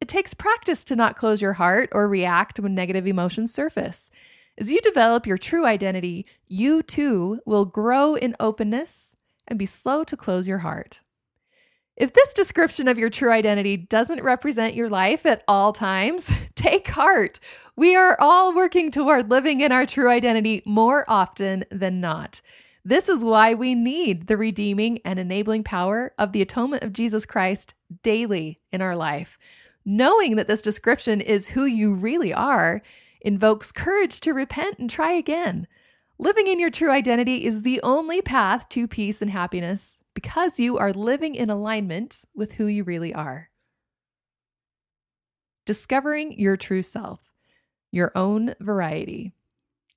It 0.00 0.08
takes 0.08 0.32
practice 0.32 0.82
to 0.84 0.96
not 0.96 1.16
close 1.16 1.42
your 1.42 1.54
heart 1.54 1.90
or 1.92 2.08
react 2.08 2.60
when 2.60 2.74
negative 2.74 3.06
emotions 3.06 3.52
surface. 3.52 4.10
As 4.56 4.70
you 4.70 4.80
develop 4.80 5.26
your 5.26 5.36
true 5.36 5.66
identity, 5.66 6.24
you 6.46 6.82
too 6.82 7.40
will 7.44 7.66
grow 7.66 8.14
in 8.14 8.36
openness 8.40 9.16
and 9.46 9.58
be 9.58 9.66
slow 9.66 10.02
to 10.04 10.16
close 10.16 10.48
your 10.48 10.58
heart. 10.58 11.02
If 11.96 12.12
this 12.12 12.34
description 12.34 12.88
of 12.88 12.98
your 12.98 13.08
true 13.08 13.30
identity 13.30 13.76
doesn't 13.76 14.22
represent 14.22 14.74
your 14.74 14.88
life 14.88 15.24
at 15.24 15.44
all 15.46 15.72
times, 15.72 16.28
take 16.56 16.88
heart. 16.88 17.38
We 17.76 17.94
are 17.94 18.16
all 18.18 18.52
working 18.52 18.90
toward 18.90 19.30
living 19.30 19.60
in 19.60 19.70
our 19.70 19.86
true 19.86 20.10
identity 20.10 20.62
more 20.66 21.04
often 21.06 21.64
than 21.70 22.00
not. 22.00 22.40
This 22.84 23.08
is 23.08 23.24
why 23.24 23.54
we 23.54 23.74
need 23.76 24.26
the 24.26 24.36
redeeming 24.36 24.98
and 25.04 25.20
enabling 25.20 25.62
power 25.62 26.12
of 26.18 26.32
the 26.32 26.42
atonement 26.42 26.82
of 26.82 26.92
Jesus 26.92 27.24
Christ 27.24 27.74
daily 28.02 28.60
in 28.72 28.82
our 28.82 28.96
life. 28.96 29.38
Knowing 29.84 30.34
that 30.36 30.48
this 30.48 30.62
description 30.62 31.20
is 31.20 31.48
who 31.50 31.64
you 31.64 31.94
really 31.94 32.34
are 32.34 32.82
invokes 33.20 33.70
courage 33.70 34.20
to 34.20 34.34
repent 34.34 34.80
and 34.80 34.90
try 34.90 35.12
again. 35.12 35.68
Living 36.18 36.48
in 36.48 36.58
your 36.58 36.70
true 36.70 36.90
identity 36.90 37.44
is 37.44 37.62
the 37.62 37.80
only 37.82 38.20
path 38.20 38.68
to 38.70 38.88
peace 38.88 39.22
and 39.22 39.30
happiness 39.30 40.00
because 40.14 40.60
you 40.60 40.78
are 40.78 40.92
living 40.92 41.34
in 41.34 41.50
alignment 41.50 42.24
with 42.34 42.52
who 42.52 42.66
you 42.66 42.84
really 42.84 43.12
are. 43.12 43.50
Discovering 45.66 46.38
your 46.38 46.56
true 46.56 46.82
self, 46.82 47.20
your 47.90 48.12
own 48.14 48.54
variety. 48.60 49.32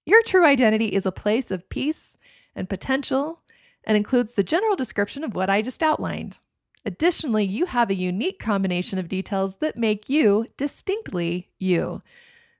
Your 0.05 0.23
true 0.23 0.45
identity 0.45 0.87
is 0.87 1.05
a 1.05 1.11
place 1.11 1.51
of 1.51 1.69
peace 1.69 2.17
and 2.55 2.69
potential 2.69 3.41
and 3.83 3.95
includes 3.95 4.33
the 4.33 4.43
general 4.43 4.75
description 4.75 5.23
of 5.23 5.35
what 5.35 5.49
I 5.49 5.61
just 5.61 5.83
outlined. 5.83 6.39
Additionally, 6.85 7.43
you 7.43 7.65
have 7.65 7.89
a 7.89 7.95
unique 7.95 8.39
combination 8.39 8.97
of 8.97 9.09
details 9.09 9.57
that 9.57 9.77
make 9.77 10.09
you 10.09 10.47
distinctly 10.55 11.49
you. 11.59 12.01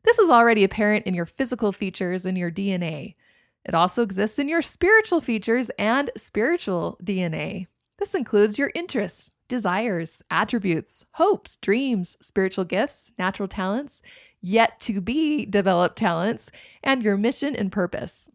This 0.04 0.20
is 0.20 0.30
already 0.30 0.64
apparent 0.64 1.06
in 1.06 1.14
your 1.14 1.26
physical 1.26 1.72
features 1.72 2.26
and 2.26 2.38
your 2.38 2.52
DNA. 2.52 3.16
It 3.68 3.76
also 3.76 4.02
exists 4.02 4.40
in 4.40 4.48
your 4.48 4.62
spiritual 4.62 5.20
features 5.20 5.70
and 5.78 6.10
spiritual 6.16 6.98
DNA. 7.04 7.68
This 8.00 8.16
includes 8.16 8.58
your 8.58 8.72
interests, 8.74 9.32
desires, 9.50 10.22
attributes, 10.32 11.06
hopes, 11.14 11.58
dreams, 11.58 12.16
spiritual 12.22 12.64
gifts, 12.64 13.12
natural 13.20 13.48
talents, 13.48 14.02
yet 14.42 14.80
to 14.82 15.02
be 15.02 15.46
developed 15.46 15.98
talents, 15.98 16.50
and 16.84 17.04
your 17.04 17.18
mission 17.18 17.56
and 17.56 17.72
purpose. 17.72 18.30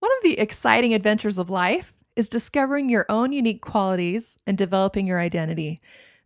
One 0.00 0.10
of 0.18 0.22
the 0.24 0.38
exciting 0.38 0.94
adventures 0.94 1.38
of 1.38 1.50
life 1.50 1.94
is 2.16 2.28
discovering 2.28 2.88
your 2.88 3.06
own 3.08 3.32
unique 3.32 3.62
qualities 3.62 4.38
and 4.46 4.58
developing 4.58 5.06
your 5.06 5.20
identity. 5.20 5.80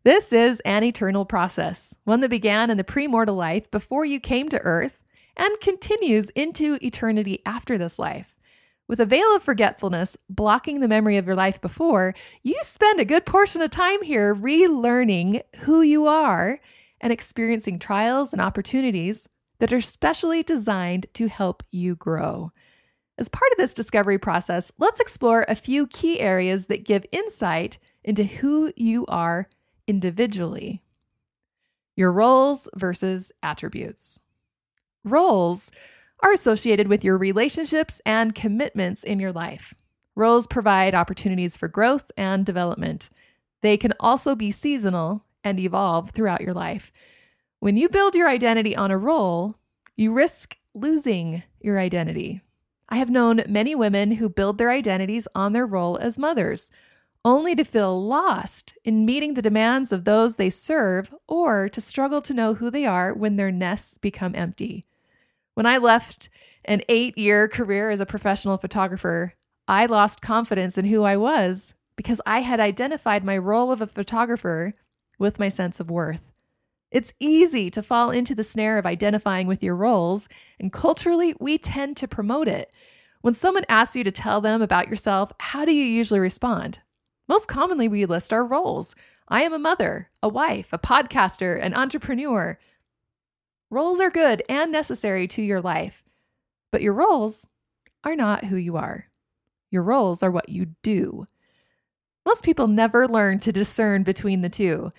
This 0.04 0.32
is 0.32 0.60
an 0.60 0.82
eternal 0.82 1.24
process, 1.24 1.94
one 2.04 2.20
that 2.20 2.30
began 2.30 2.70
in 2.70 2.78
the 2.78 2.84
premortal 2.84 3.36
life 3.36 3.70
before 3.70 4.04
you 4.04 4.18
came 4.18 4.48
to 4.48 4.60
earth 4.60 4.98
and 5.36 5.60
continues 5.60 6.30
into 6.30 6.78
eternity 6.82 7.40
after 7.46 7.78
this 7.78 7.98
life. 7.98 8.34
With 8.88 9.00
a 9.00 9.06
veil 9.06 9.34
of 9.34 9.42
forgetfulness 9.42 10.16
blocking 10.28 10.80
the 10.80 10.88
memory 10.88 11.16
of 11.16 11.26
your 11.26 11.36
life 11.36 11.60
before, 11.60 12.14
you 12.42 12.58
spend 12.62 13.00
a 13.00 13.04
good 13.04 13.24
portion 13.24 13.62
of 13.62 13.70
time 13.70 14.02
here 14.02 14.34
relearning 14.34 15.42
who 15.60 15.82
you 15.82 16.06
are 16.06 16.60
and 17.00 17.12
experiencing 17.12 17.78
trials 17.78 18.32
and 18.32 18.42
opportunities 18.42 19.28
that 19.60 19.72
are 19.72 19.80
specially 19.80 20.42
designed 20.42 21.06
to 21.14 21.28
help 21.28 21.62
you 21.70 21.94
grow. 21.94 22.52
As 23.18 23.28
part 23.28 23.52
of 23.52 23.58
this 23.58 23.74
discovery 23.74 24.18
process, 24.18 24.72
let's 24.78 25.00
explore 25.00 25.44
a 25.48 25.54
few 25.54 25.86
key 25.86 26.18
areas 26.18 26.66
that 26.66 26.84
give 26.84 27.06
insight 27.12 27.78
into 28.02 28.24
who 28.24 28.72
you 28.76 29.06
are 29.06 29.48
individually. 29.86 30.82
Your 31.94 32.12
roles 32.12 32.68
versus 32.74 33.32
attributes. 33.42 34.18
Roles 35.04 35.70
are 36.22 36.32
associated 36.32 36.88
with 36.88 37.04
your 37.04 37.18
relationships 37.18 38.00
and 38.06 38.34
commitments 38.34 39.02
in 39.02 39.18
your 39.18 39.32
life. 39.32 39.74
Roles 40.14 40.46
provide 40.46 40.94
opportunities 40.94 41.56
for 41.56 41.68
growth 41.68 42.10
and 42.16 42.46
development. 42.46 43.10
They 43.62 43.76
can 43.76 43.92
also 43.98 44.34
be 44.34 44.50
seasonal 44.50 45.24
and 45.42 45.58
evolve 45.58 46.10
throughout 46.10 46.42
your 46.42 46.52
life. 46.52 46.92
When 47.58 47.76
you 47.76 47.88
build 47.88 48.14
your 48.14 48.28
identity 48.28 48.76
on 48.76 48.90
a 48.90 48.98
role, 48.98 49.56
you 49.96 50.12
risk 50.12 50.56
losing 50.74 51.42
your 51.60 51.78
identity. 51.78 52.40
I 52.88 52.96
have 52.96 53.10
known 53.10 53.42
many 53.48 53.74
women 53.74 54.12
who 54.12 54.28
build 54.28 54.58
their 54.58 54.70
identities 54.70 55.26
on 55.34 55.52
their 55.52 55.66
role 55.66 55.96
as 55.96 56.18
mothers, 56.18 56.70
only 57.24 57.54
to 57.54 57.64
feel 57.64 58.04
lost 58.04 58.76
in 58.84 59.06
meeting 59.06 59.34
the 59.34 59.42
demands 59.42 59.92
of 59.92 60.04
those 60.04 60.36
they 60.36 60.50
serve 60.50 61.14
or 61.28 61.68
to 61.68 61.80
struggle 61.80 62.20
to 62.22 62.34
know 62.34 62.54
who 62.54 62.70
they 62.70 62.84
are 62.84 63.14
when 63.14 63.36
their 63.36 63.52
nests 63.52 63.96
become 63.96 64.34
empty. 64.34 64.86
When 65.54 65.66
I 65.66 65.78
left 65.78 66.28
an 66.64 66.82
eight 66.88 67.18
year 67.18 67.48
career 67.48 67.90
as 67.90 68.00
a 68.00 68.06
professional 68.06 68.56
photographer, 68.56 69.34
I 69.68 69.86
lost 69.86 70.22
confidence 70.22 70.78
in 70.78 70.86
who 70.86 71.02
I 71.02 71.16
was 71.16 71.74
because 71.96 72.20
I 72.24 72.40
had 72.40 72.60
identified 72.60 73.24
my 73.24 73.36
role 73.36 73.70
of 73.70 73.80
a 73.80 73.86
photographer 73.86 74.74
with 75.18 75.38
my 75.38 75.48
sense 75.48 75.78
of 75.78 75.90
worth. 75.90 76.32
It's 76.90 77.14
easy 77.20 77.70
to 77.70 77.82
fall 77.82 78.10
into 78.10 78.34
the 78.34 78.44
snare 78.44 78.78
of 78.78 78.86
identifying 78.86 79.46
with 79.46 79.62
your 79.62 79.76
roles, 79.76 80.28
and 80.60 80.72
culturally, 80.72 81.34
we 81.40 81.56
tend 81.56 81.96
to 81.98 82.08
promote 82.08 82.48
it. 82.48 82.70
When 83.22 83.32
someone 83.32 83.64
asks 83.68 83.96
you 83.96 84.04
to 84.04 84.10
tell 84.10 84.40
them 84.40 84.60
about 84.60 84.88
yourself, 84.88 85.32
how 85.38 85.64
do 85.64 85.72
you 85.72 85.84
usually 85.84 86.20
respond? 86.20 86.80
Most 87.28 87.48
commonly, 87.48 87.88
we 87.88 88.04
list 88.04 88.32
our 88.32 88.44
roles. 88.44 88.94
I 89.28 89.42
am 89.42 89.54
a 89.54 89.58
mother, 89.58 90.10
a 90.22 90.28
wife, 90.28 90.68
a 90.72 90.78
podcaster, 90.78 91.58
an 91.62 91.72
entrepreneur. 91.72 92.58
Roles 93.72 94.00
are 94.00 94.10
good 94.10 94.42
and 94.50 94.70
necessary 94.70 95.26
to 95.28 95.40
your 95.40 95.62
life, 95.62 96.04
but 96.70 96.82
your 96.82 96.92
roles 96.92 97.48
are 98.04 98.14
not 98.14 98.44
who 98.44 98.56
you 98.56 98.76
are. 98.76 99.06
Your 99.70 99.82
roles 99.82 100.22
are 100.22 100.30
what 100.30 100.50
you 100.50 100.66
do. 100.82 101.24
Most 102.26 102.44
people 102.44 102.68
never 102.68 103.08
learn 103.08 103.38
to 103.38 103.50
discern 103.50 104.02
between 104.02 104.42
the 104.42 104.50
two. 104.50 104.92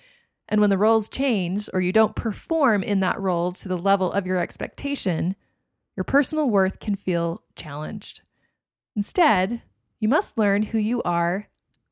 And 0.48 0.60
when 0.60 0.70
the 0.70 0.76
roles 0.76 1.08
change 1.08 1.68
or 1.72 1.80
you 1.80 1.92
don't 1.92 2.16
perform 2.16 2.82
in 2.82 2.98
that 2.98 3.20
role 3.20 3.52
to 3.52 3.68
the 3.68 3.78
level 3.78 4.10
of 4.10 4.26
your 4.26 4.38
expectation, 4.38 5.36
your 5.96 6.02
personal 6.02 6.50
worth 6.50 6.80
can 6.80 6.96
feel 6.96 7.44
challenged. 7.54 8.22
Instead, 8.96 9.62
you 10.00 10.08
must 10.08 10.36
learn 10.36 10.64
who 10.64 10.78
you 10.78 11.00
are 11.02 11.46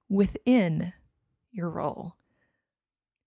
within 0.08 0.92
your 1.52 1.70
role. 1.70 2.16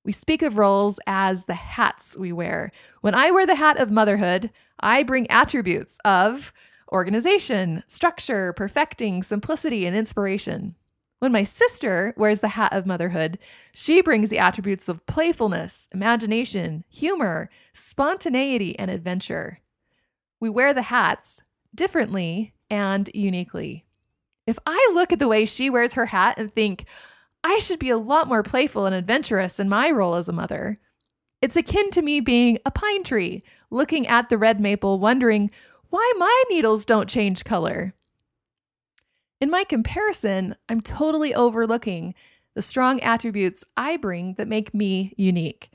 We 0.05 0.11
speak 0.11 0.43
of 0.43 0.57
roles 0.57 0.99
as 1.07 1.45
the 1.45 1.55
hats 1.55 2.15
we 2.15 2.31
wear. 2.31 2.71
When 3.01 3.15
I 3.15 3.31
wear 3.31 3.47
the 3.47 3.55
hat 3.55 3.79
of 3.79 3.89
motherhood, 3.89 4.51
I 4.79 5.01
bring 5.01 5.29
attributes 5.31 5.97
of 6.05 6.53
organization, 6.93 7.83
structure, 7.87 8.53
perfecting, 8.53 9.23
simplicity, 9.23 9.87
and 9.87 9.97
inspiration. 9.97 10.75
When 11.17 11.31
my 11.31 11.43
sister 11.43 12.13
wears 12.17 12.41
the 12.41 12.49
hat 12.49 12.71
of 12.71 12.85
motherhood, 12.85 13.39
she 13.73 14.03
brings 14.03 14.29
the 14.29 14.37
attributes 14.37 14.87
of 14.87 15.03
playfulness, 15.07 15.89
imagination, 15.91 16.83
humor, 16.87 17.49
spontaneity, 17.73 18.77
and 18.77 18.91
adventure. 18.91 19.59
We 20.39 20.51
wear 20.51 20.71
the 20.71 20.83
hats 20.83 21.41
differently 21.73 22.53
and 22.69 23.09
uniquely. 23.15 23.85
If 24.45 24.59
I 24.67 24.91
look 24.93 25.11
at 25.11 25.17
the 25.17 25.27
way 25.27 25.45
she 25.45 25.71
wears 25.71 25.93
her 25.93 26.05
hat 26.05 26.35
and 26.37 26.53
think, 26.53 26.85
I 27.47 27.59
should 27.59 27.77
be 27.77 27.91
a 27.91 27.97
lot 27.97 28.27
more 28.27 28.41
playful 28.41 28.87
and 28.87 28.95
adventurous 28.95 29.59
in 29.59 29.69
my 29.69 29.91
role 29.91 30.15
as 30.15 30.27
a 30.27 30.33
mother. 30.33 30.79
It's 31.43 31.55
akin 31.55 31.91
to 31.91 32.01
me 32.01 32.19
being 32.19 32.57
a 32.65 32.71
pine 32.71 33.03
tree, 33.03 33.43
looking 33.69 34.07
at 34.07 34.29
the 34.29 34.37
red 34.39 34.59
maple, 34.59 34.99
wondering 34.99 35.51
why 35.91 36.11
my 36.17 36.43
needles 36.49 36.87
don't 36.87 37.07
change 37.07 37.43
color. 37.43 37.93
In 39.39 39.51
my 39.51 39.63
comparison, 39.63 40.55
I'm 40.69 40.81
totally 40.81 41.35
overlooking 41.35 42.15
the 42.55 42.63
strong 42.63 42.99
attributes 43.01 43.63
I 43.77 43.97
bring 43.97 44.33
that 44.39 44.47
make 44.47 44.73
me 44.73 45.13
unique. 45.15 45.69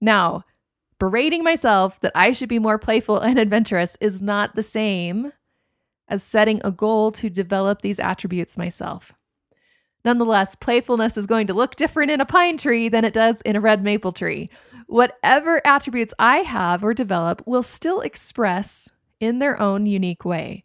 Now, 0.00 0.44
berating 1.00 1.42
myself 1.42 1.98
that 2.02 2.12
I 2.14 2.30
should 2.30 2.48
be 2.48 2.60
more 2.60 2.78
playful 2.78 3.18
and 3.18 3.40
adventurous 3.40 3.96
is 4.00 4.22
not 4.22 4.54
the 4.54 4.62
same 4.62 5.32
as 6.06 6.22
setting 6.22 6.60
a 6.62 6.70
goal 6.70 7.10
to 7.10 7.28
develop 7.28 7.82
these 7.82 7.98
attributes 7.98 8.56
myself. 8.56 9.12
Nonetheless, 10.04 10.54
playfulness 10.54 11.16
is 11.16 11.26
going 11.26 11.46
to 11.48 11.54
look 11.54 11.76
different 11.76 12.10
in 12.10 12.20
a 12.20 12.26
pine 12.26 12.56
tree 12.56 12.88
than 12.88 13.04
it 13.04 13.12
does 13.12 13.40
in 13.42 13.56
a 13.56 13.60
red 13.60 13.82
maple 13.82 14.12
tree. 14.12 14.48
Whatever 14.86 15.60
attributes 15.66 16.14
I 16.18 16.38
have 16.38 16.82
or 16.82 16.94
develop 16.94 17.42
will 17.46 17.62
still 17.62 18.00
express 18.00 18.88
in 19.20 19.38
their 19.38 19.60
own 19.60 19.86
unique 19.86 20.24
way. 20.24 20.64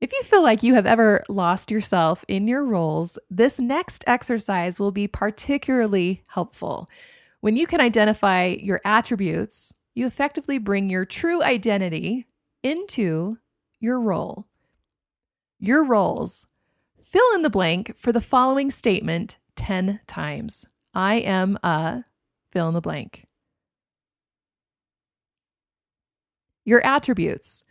If 0.00 0.12
you 0.12 0.22
feel 0.24 0.42
like 0.42 0.62
you 0.62 0.74
have 0.74 0.86
ever 0.86 1.22
lost 1.28 1.70
yourself 1.70 2.24
in 2.26 2.48
your 2.48 2.64
roles, 2.64 3.18
this 3.30 3.60
next 3.60 4.02
exercise 4.06 4.80
will 4.80 4.90
be 4.90 5.06
particularly 5.06 6.24
helpful. 6.26 6.88
When 7.40 7.56
you 7.56 7.66
can 7.66 7.80
identify 7.80 8.46
your 8.46 8.80
attributes, 8.84 9.74
you 9.94 10.06
effectively 10.06 10.58
bring 10.58 10.88
your 10.88 11.04
true 11.04 11.42
identity 11.42 12.26
into 12.62 13.38
your 13.80 14.00
role. 14.00 14.46
Your 15.60 15.84
roles 15.84 16.46
Fill 17.12 17.34
in 17.34 17.42
the 17.42 17.50
blank 17.50 17.94
for 17.98 18.10
the 18.10 18.22
following 18.22 18.70
statement 18.70 19.36
10 19.56 20.00
times. 20.06 20.64
I 20.94 21.16
am 21.16 21.58
a 21.62 22.04
fill 22.50 22.68
in 22.68 22.74
the 22.74 22.80
blank. 22.80 23.26
Your 26.64 26.82
attributes. 26.86 27.64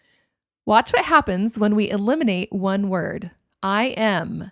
Watch 0.68 0.94
what 0.94 1.06
happens 1.06 1.58
when 1.58 1.74
we 1.74 1.90
eliminate 1.90 2.54
one 2.54 2.88
word. 2.88 3.32
I 3.64 3.86
am 3.98 4.52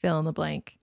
fill 0.00 0.18
in 0.18 0.24
the 0.24 0.32
blank. 0.32 0.76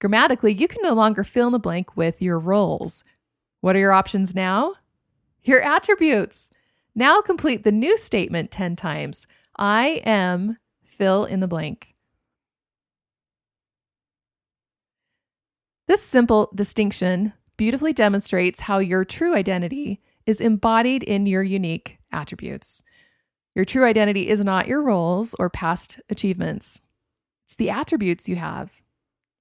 Grammatically, 0.00 0.52
you 0.52 0.66
can 0.66 0.82
no 0.82 0.94
longer 0.94 1.22
fill 1.22 1.46
in 1.46 1.52
the 1.52 1.60
blank 1.60 1.96
with 1.96 2.20
your 2.20 2.40
roles. 2.40 3.04
What 3.60 3.76
are 3.76 3.80
your 3.80 3.92
options 3.92 4.34
now? 4.34 4.74
Your 5.44 5.62
attributes. 5.62 6.50
Now 6.96 7.20
complete 7.20 7.62
the 7.62 7.70
new 7.70 7.96
statement 7.96 8.50
10 8.50 8.74
times. 8.74 9.28
I 9.56 10.02
am 10.04 10.56
fill 11.00 11.24
in 11.24 11.40
the 11.40 11.48
blank. 11.48 11.94
This 15.88 16.02
simple 16.02 16.52
distinction 16.54 17.32
beautifully 17.56 17.94
demonstrates 17.94 18.60
how 18.60 18.78
your 18.78 19.06
true 19.06 19.34
identity 19.34 20.02
is 20.26 20.42
embodied 20.42 21.02
in 21.02 21.24
your 21.24 21.42
unique 21.42 21.98
attributes. 22.12 22.82
Your 23.54 23.64
true 23.64 23.84
identity 23.84 24.28
is 24.28 24.44
not 24.44 24.68
your 24.68 24.82
roles 24.82 25.34
or 25.38 25.48
past 25.48 26.00
achievements, 26.10 26.82
it's 27.46 27.56
the 27.56 27.70
attributes 27.70 28.28
you 28.28 28.36
have. 28.36 28.70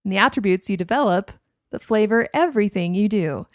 And 0.03 0.13
the 0.13 0.17
attributes 0.17 0.69
you 0.69 0.77
develop 0.77 1.31
that 1.71 1.83
flavor 1.83 2.27
everything 2.33 2.95
you 2.95 3.09
do. 3.09 3.45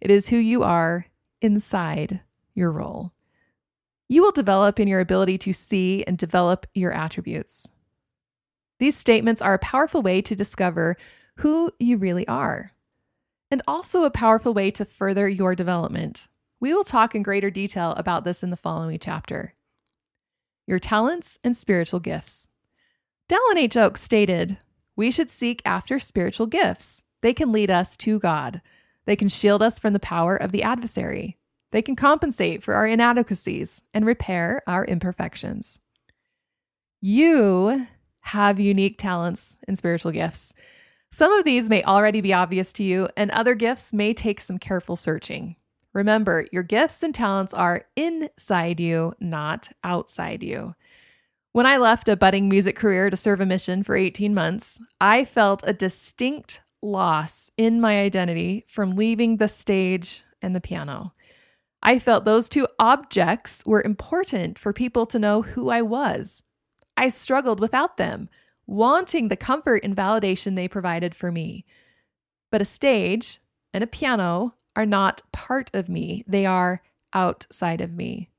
It 0.00 0.10
is 0.10 0.28
who 0.28 0.36
you 0.36 0.62
are 0.62 1.06
inside 1.40 2.20
your 2.54 2.70
role 2.70 3.12
you 4.08 4.22
will 4.22 4.32
develop 4.32 4.78
in 4.78 4.88
your 4.88 5.00
ability 5.00 5.38
to 5.38 5.52
see 5.52 6.04
and 6.04 6.16
develop 6.16 6.66
your 6.74 6.92
attributes. 6.92 7.68
These 8.78 8.96
statements 8.96 9.40
are 9.42 9.54
a 9.54 9.58
powerful 9.58 10.02
way 10.02 10.20
to 10.22 10.36
discover 10.36 10.96
who 11.36 11.70
you 11.78 11.96
really 11.96 12.26
are, 12.28 12.72
and 13.50 13.62
also 13.66 14.04
a 14.04 14.10
powerful 14.10 14.54
way 14.54 14.70
to 14.72 14.84
further 14.84 15.28
your 15.28 15.54
development. 15.54 16.28
We 16.60 16.72
will 16.72 16.84
talk 16.84 17.14
in 17.14 17.22
greater 17.22 17.50
detail 17.50 17.92
about 17.92 18.24
this 18.24 18.42
in 18.42 18.50
the 18.50 18.56
following 18.56 18.98
chapter. 18.98 19.54
Your 20.66 20.78
talents 20.78 21.38
and 21.44 21.56
spiritual 21.56 22.00
gifts. 22.00 22.48
Dallin 23.28 23.56
H. 23.56 23.76
Oaks 23.76 24.02
stated, 24.02 24.58
We 24.94 25.10
should 25.10 25.30
seek 25.30 25.62
after 25.64 25.98
spiritual 25.98 26.46
gifts. 26.46 27.02
They 27.22 27.34
can 27.34 27.52
lead 27.52 27.70
us 27.70 27.96
to 27.98 28.18
God. 28.18 28.62
They 29.04 29.16
can 29.16 29.28
shield 29.28 29.62
us 29.62 29.78
from 29.78 29.92
the 29.92 30.00
power 30.00 30.36
of 30.36 30.52
the 30.52 30.62
adversary. 30.62 31.36
They 31.72 31.82
can 31.82 31.96
compensate 31.96 32.62
for 32.62 32.74
our 32.74 32.86
inadequacies 32.86 33.82
and 33.92 34.06
repair 34.06 34.62
our 34.66 34.84
imperfections. 34.84 35.80
You 37.00 37.86
have 38.20 38.58
unique 38.58 38.98
talents 38.98 39.56
and 39.68 39.76
spiritual 39.76 40.12
gifts. 40.12 40.54
Some 41.12 41.32
of 41.32 41.44
these 41.44 41.70
may 41.70 41.82
already 41.84 42.20
be 42.20 42.32
obvious 42.32 42.72
to 42.74 42.82
you, 42.82 43.08
and 43.16 43.30
other 43.30 43.54
gifts 43.54 43.92
may 43.92 44.12
take 44.12 44.40
some 44.40 44.58
careful 44.58 44.96
searching. 44.96 45.56
Remember, 45.92 46.44
your 46.52 46.62
gifts 46.62 47.02
and 47.02 47.14
talents 47.14 47.54
are 47.54 47.86
inside 47.96 48.80
you, 48.80 49.14
not 49.20 49.68
outside 49.82 50.42
you. 50.42 50.74
When 51.52 51.64
I 51.64 51.78
left 51.78 52.08
a 52.08 52.16
budding 52.16 52.50
music 52.50 52.76
career 52.76 53.08
to 53.08 53.16
serve 53.16 53.40
a 53.40 53.46
mission 53.46 53.82
for 53.82 53.96
18 53.96 54.34
months, 54.34 54.78
I 55.00 55.24
felt 55.24 55.66
a 55.66 55.72
distinct 55.72 56.60
loss 56.82 57.50
in 57.56 57.80
my 57.80 58.00
identity 58.00 58.66
from 58.68 58.94
leaving 58.94 59.38
the 59.38 59.48
stage 59.48 60.22
and 60.42 60.54
the 60.54 60.60
piano. 60.60 61.14
I 61.86 62.00
felt 62.00 62.24
those 62.24 62.48
two 62.48 62.66
objects 62.80 63.62
were 63.64 63.80
important 63.80 64.58
for 64.58 64.72
people 64.72 65.06
to 65.06 65.20
know 65.20 65.42
who 65.42 65.68
I 65.68 65.82
was. 65.82 66.42
I 66.96 67.08
struggled 67.10 67.60
without 67.60 67.96
them, 67.96 68.28
wanting 68.66 69.28
the 69.28 69.36
comfort 69.36 69.84
and 69.84 69.94
validation 69.94 70.56
they 70.56 70.66
provided 70.66 71.14
for 71.14 71.30
me. 71.30 71.64
But 72.50 72.60
a 72.60 72.64
stage 72.64 73.38
and 73.72 73.84
a 73.84 73.86
piano 73.86 74.54
are 74.74 74.84
not 74.84 75.22
part 75.32 75.70
of 75.74 75.88
me, 75.88 76.24
they 76.26 76.44
are 76.44 76.82
outside 77.12 77.80
of 77.80 77.92
me. 77.92 78.30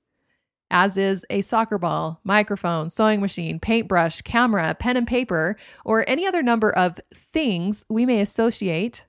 As 0.70 0.98
is 0.98 1.26
a 1.30 1.42
soccer 1.42 1.78
ball, 1.78 2.20
microphone, 2.26 2.90
sewing 2.90 3.22
machine, 3.22 3.62
paintbrush, 3.62 4.24
camera, 4.24 4.76
pen 4.78 4.98
and 4.98 5.08
paper, 5.08 5.56
or 5.86 6.04
any 6.06 6.28
other 6.28 6.44
number 6.44 6.76
of 6.76 7.00
things 7.14 7.86
we 7.88 8.06
may 8.06 8.20
associate 8.20 9.06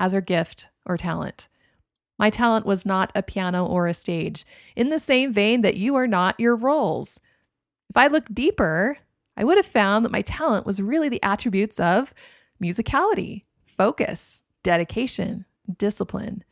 as 0.00 0.12
our 0.12 0.20
gift 0.20 0.70
or 0.84 0.96
talent. 0.96 1.46
My 2.18 2.30
talent 2.30 2.66
was 2.66 2.86
not 2.86 3.12
a 3.14 3.22
piano 3.22 3.66
or 3.66 3.86
a 3.86 3.94
stage, 3.94 4.44
in 4.74 4.88
the 4.88 4.98
same 4.98 5.32
vein 5.32 5.60
that 5.62 5.76
you 5.76 5.94
are 5.96 6.06
not 6.06 6.40
your 6.40 6.56
roles. 6.56 7.20
If 7.90 7.96
I 7.96 8.06
looked 8.06 8.34
deeper, 8.34 8.98
I 9.36 9.44
would 9.44 9.58
have 9.58 9.66
found 9.66 10.04
that 10.04 10.12
my 10.12 10.22
talent 10.22 10.64
was 10.64 10.80
really 10.80 11.08
the 11.08 11.22
attributes 11.22 11.78
of 11.78 12.14
musicality, 12.62 13.44
focus, 13.76 14.42
dedication, 14.62 15.44
discipline. 15.78 16.42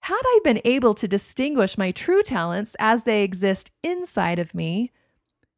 Had 0.00 0.20
I 0.22 0.40
been 0.44 0.60
able 0.64 0.94
to 0.94 1.08
distinguish 1.08 1.78
my 1.78 1.92
true 1.92 2.22
talents 2.22 2.76
as 2.78 3.04
they 3.04 3.22
exist 3.22 3.70
inside 3.82 4.38
of 4.38 4.54
me, 4.54 4.92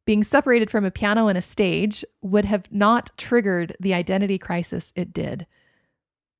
being 0.05 0.23
separated 0.23 0.69
from 0.69 0.83
a 0.83 0.91
piano 0.91 1.27
and 1.27 1.37
a 1.37 1.41
stage 1.41 2.03
would 2.21 2.45
have 2.45 2.69
not 2.71 3.11
triggered 3.17 3.75
the 3.79 3.93
identity 3.93 4.37
crisis 4.37 4.91
it 4.95 5.13
did. 5.13 5.47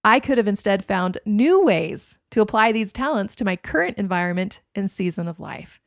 I 0.03 0.19
could 0.19 0.37
have 0.37 0.47
instead 0.47 0.83
found 0.83 1.17
new 1.25 1.63
ways 1.63 2.19
to 2.31 2.41
apply 2.41 2.71
these 2.71 2.91
talents 2.91 3.35
to 3.37 3.45
my 3.45 3.55
current 3.55 3.97
environment 3.97 4.61
and 4.75 4.91
season 4.91 5.27
of 5.27 5.39
life. 5.39 5.79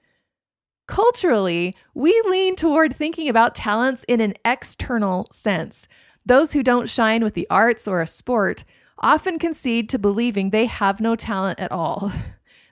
Culturally, 0.89 1.75
we 1.95 2.21
lean 2.29 2.57
toward 2.57 2.95
thinking 2.95 3.29
about 3.29 3.55
talents 3.55 4.05
in 4.05 4.21
an 4.21 4.35
external 4.45 5.27
sense. 5.33 5.89
Those 6.25 6.53
who 6.53 6.63
don't 6.63 6.89
shine 6.89 7.23
with 7.23 7.35
the 7.35 7.47
arts 7.51 7.87
or 7.87 8.01
a 8.01 8.07
sport 8.07 8.65
often 8.99 9.39
concede 9.39 9.89
to 9.91 9.99
believing 9.99 10.51
they 10.51 10.67
have 10.67 11.01
no 11.01 11.17
talent 11.17 11.61
at 11.61 11.73
all. 11.73 12.13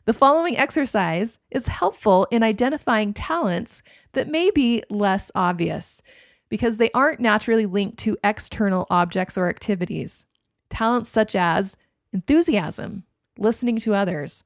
The 0.07 0.12
following 0.12 0.59
exercise 0.59 1.38
is 1.50 1.66
helpful 1.66 2.26
in 2.30 2.42
identifying 2.42 3.14
talents 3.14 3.83
that 4.12 4.28
may 4.28 4.50
be 4.50 4.83
less 4.90 5.30
obvious 5.35 6.02
because 6.50 6.76
they 6.76 6.90
aren't 6.90 7.20
naturally 7.20 7.64
linked 7.64 7.96
to 8.00 8.18
external 8.22 8.87
objects 8.90 9.38
or 9.38 9.48
activities. 9.48 10.26
Talents 10.74 11.08
such 11.08 11.37
as 11.37 11.76
enthusiasm, 12.12 13.04
listening 13.38 13.78
to 13.78 13.94
others, 13.94 14.42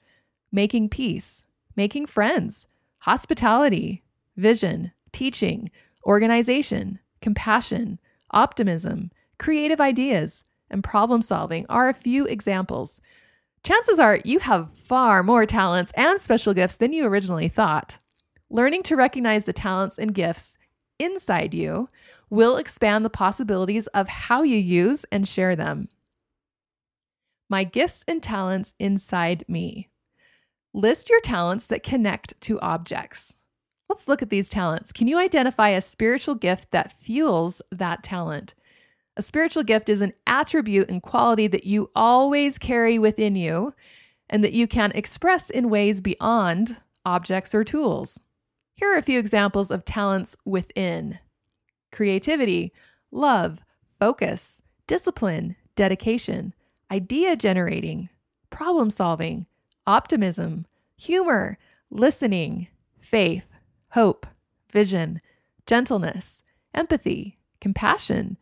making 0.53 0.91
peace, 0.91 1.43
making 1.75 2.05
friends, 2.05 2.67
hospitality, 2.99 4.03
vision, 4.37 4.93
teaching, 5.11 5.71
organization, 6.05 6.99
compassion, 7.23 7.99
optimism, 8.31 9.11
creative 9.39 9.81
ideas, 9.81 10.45
and 10.71 10.85
problem 10.85 11.23
solving 11.23 11.65
are 11.71 11.89
a 11.89 11.95
few 11.95 12.27
examples. 12.27 13.01
Chances 13.65 13.99
are 13.99 14.19
you 14.23 14.39
have 14.41 14.77
far 14.77 15.23
more 15.23 15.47
talents 15.47 15.93
and 15.95 16.21
special 16.21 16.53
gifts 16.53 16.77
than 16.77 16.93
you 16.93 17.07
originally 17.07 17.49
thought. 17.49 17.97
Learning 18.51 18.83
to 18.83 18.97
recognize 18.97 19.47
the 19.47 19.55
talents 19.55 19.99
and 19.99 20.15
gifts 20.15 20.59
inside 20.99 21.55
you 21.55 21.89
will 22.29 22.59
expand 22.59 23.03
the 23.03 23.11
possibilities 23.11 23.87
of 23.89 24.09
how 24.09 24.43
you 24.43 24.59
use 24.59 25.07
and 25.11 25.27
share 25.27 25.57
them. 25.57 25.89
My 27.49 27.65
gifts 27.65 28.05
and 28.07 28.23
talents 28.23 28.75
inside 28.79 29.45
me. 29.49 29.89
List 30.75 31.09
your 31.09 31.21
talents 31.21 31.67
that 31.69 31.83
connect 31.83 32.39
to 32.43 32.61
objects. 32.61 33.35
Let's 33.89 34.07
look 34.07 34.21
at 34.21 34.29
these 34.29 34.51
talents. 34.51 34.93
Can 34.93 35.09
you 35.09 35.17
identify 35.17 35.71
a 35.71 35.81
spiritual 35.81 36.35
gift 36.35 36.71
that 36.73 36.93
fuels 36.93 37.63
that 37.73 38.03
talent? 38.03 38.55
A 39.17 39.23
spiritual 39.23 39.63
gift 39.63 39.89
is 39.89 40.03
an 40.03 40.13
attribute 40.27 40.91
and 40.91 41.03
quality 41.03 41.47
that 41.47 41.65
you 41.65 41.91
always 41.97 42.59
carry 42.59 42.99
within 42.99 43.35
you 43.35 43.73
and 44.29 44.45
that 44.45 44.53
you 44.53 44.69
can 44.69 44.93
express 44.95 45.49
in 45.49 45.71
ways 45.71 46.03
beyond 46.03 46.77
objects 47.07 47.55
or 47.55 47.65
tools. 47.65 48.21
Here 48.75 48.93
are 48.95 48.99
a 48.99 49.03
few 49.03 49.19
examples 49.19 49.71
of 49.71 49.87
talents 49.87 50.37
within 50.45 51.19
creativity, 51.91 52.73
love, 53.11 53.59
focus, 53.99 54.63
discipline, 54.87 55.57
dedication, 55.75 56.55
idea 56.91 57.37
generating, 57.37 58.09
problem 58.51 58.91
solving, 58.91 59.47
optimism, 59.87 60.67
humor, 60.97 61.59
listening, 61.91 62.69
faith, 63.01 63.47
hope, 63.91 64.27
vision, 64.73 65.21
gentleness, 65.67 66.43
empathy, 66.75 67.39
compassion 67.61 68.37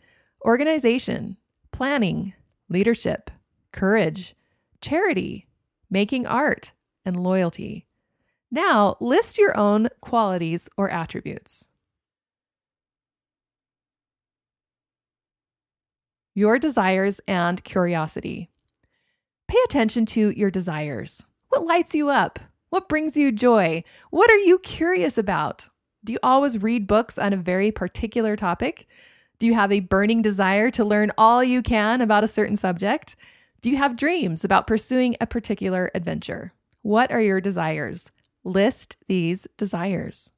organization, 0.46 1.36
planning, 1.72 2.32
leadership, 2.68 3.30
courage, 3.72 4.34
charity, 4.80 5.48
making 5.90 6.26
art, 6.26 6.72
and 7.04 7.16
loyalty. 7.16 7.86
Now, 8.50 8.96
list 9.00 9.38
your 9.38 9.56
own 9.58 9.88
qualities 10.00 10.68
or 10.76 10.88
attributes. 10.88 11.68
Your 16.36 16.58
desires 16.58 17.18
and 17.26 17.64
curiosity. 17.64 18.50
Pay 19.48 19.56
attention 19.64 20.04
to 20.04 20.38
your 20.38 20.50
desires. 20.50 21.24
What 21.48 21.64
lights 21.64 21.94
you 21.94 22.10
up? 22.10 22.38
What 22.68 22.90
brings 22.90 23.16
you 23.16 23.32
joy? 23.32 23.84
What 24.10 24.30
are 24.30 24.36
you 24.36 24.58
curious 24.58 25.16
about? 25.16 25.70
Do 26.04 26.12
you 26.12 26.18
always 26.22 26.60
read 26.60 26.86
books 26.86 27.16
on 27.16 27.32
a 27.32 27.38
very 27.38 27.72
particular 27.72 28.36
topic? 28.36 28.86
Do 29.38 29.46
you 29.46 29.54
have 29.54 29.72
a 29.72 29.80
burning 29.80 30.20
desire 30.20 30.70
to 30.72 30.84
learn 30.84 31.10
all 31.16 31.42
you 31.42 31.62
can 31.62 32.02
about 32.02 32.22
a 32.22 32.28
certain 32.28 32.58
subject? 32.58 33.16
Do 33.62 33.70
you 33.70 33.78
have 33.78 33.96
dreams 33.96 34.44
about 34.44 34.66
pursuing 34.66 35.16
a 35.22 35.26
particular 35.26 35.90
adventure? 35.94 36.52
What 36.82 37.10
are 37.10 37.22
your 37.22 37.40
desires? 37.40 38.12
List 38.44 38.98
these 39.08 39.48
desires. 39.56 40.34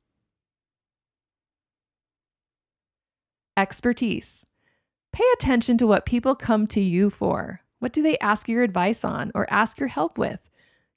Expertise. 3.56 4.46
Pay 5.12 5.24
attention 5.34 5.78
to 5.78 5.86
what 5.86 6.06
people 6.06 6.34
come 6.34 6.66
to 6.68 6.80
you 6.80 7.10
for. 7.10 7.60
What 7.78 7.92
do 7.92 8.02
they 8.02 8.18
ask 8.18 8.48
your 8.48 8.62
advice 8.62 9.04
on 9.04 9.32
or 9.34 9.46
ask 9.52 9.78
your 9.78 9.88
help 9.88 10.18
with? 10.18 10.40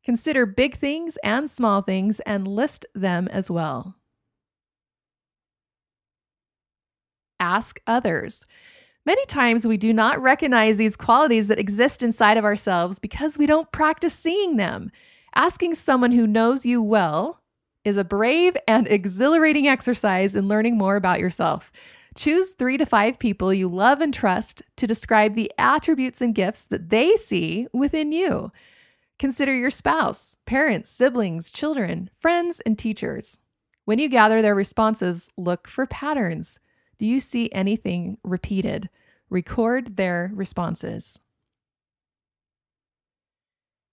Consider 0.03 0.45
big 0.45 0.75
things 0.75 1.17
and 1.23 1.49
small 1.49 1.81
things 1.81 2.19
and 2.21 2.47
list 2.47 2.85
them 2.95 3.27
as 3.27 3.51
well. 3.51 3.95
ask 7.41 7.81
others. 7.87 8.45
Many 9.05 9.25
times 9.25 9.65
we 9.65 9.77
do 9.77 9.91
not 9.91 10.21
recognize 10.21 10.77
these 10.77 10.95
qualities 10.95 11.47
that 11.47 11.59
exist 11.59 12.03
inside 12.03 12.37
of 12.37 12.45
ourselves 12.45 12.99
because 12.99 13.37
we 13.37 13.47
don't 13.47 13.71
practice 13.71 14.13
seeing 14.13 14.57
them. 14.57 14.91
Asking 15.33 15.73
someone 15.73 16.11
who 16.11 16.27
knows 16.27 16.65
you 16.65 16.83
well 16.83 17.41
is 17.83 17.97
a 17.97 18.03
brave 18.03 18.55
and 18.67 18.87
exhilarating 18.87 19.67
exercise 19.67 20.35
in 20.35 20.47
learning 20.47 20.77
more 20.77 20.95
about 20.95 21.19
yourself. 21.19 21.71
Choose 22.15 22.53
three 22.53 22.77
to 22.77 22.85
five 22.85 23.19
people 23.19 23.53
you 23.53 23.69
love 23.69 24.01
and 24.01 24.13
trust 24.13 24.61
to 24.77 24.87
describe 24.87 25.33
the 25.33 25.51
attributes 25.57 26.21
and 26.21 26.35
gifts 26.35 26.65
that 26.65 26.89
they 26.89 27.15
see 27.15 27.67
within 27.73 28.11
you. 28.11 28.51
Consider 29.17 29.55
your 29.55 29.69
spouse, 29.69 30.35
parents, 30.45 30.89
siblings, 30.89 31.51
children, 31.51 32.09
friends, 32.19 32.59
and 32.61 32.77
teachers. 32.77 33.39
When 33.85 33.99
you 33.99 34.09
gather 34.09 34.41
their 34.41 34.55
responses, 34.55 35.29
look 35.37 35.67
for 35.67 35.85
patterns. 35.85 36.59
Do 36.97 37.05
you 37.05 37.19
see 37.19 37.51
anything 37.51 38.17
repeated? 38.23 38.89
Record 39.29 39.95
their 39.97 40.31
responses. 40.33 41.19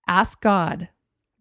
Ask 0.06 0.40
God. 0.40 0.88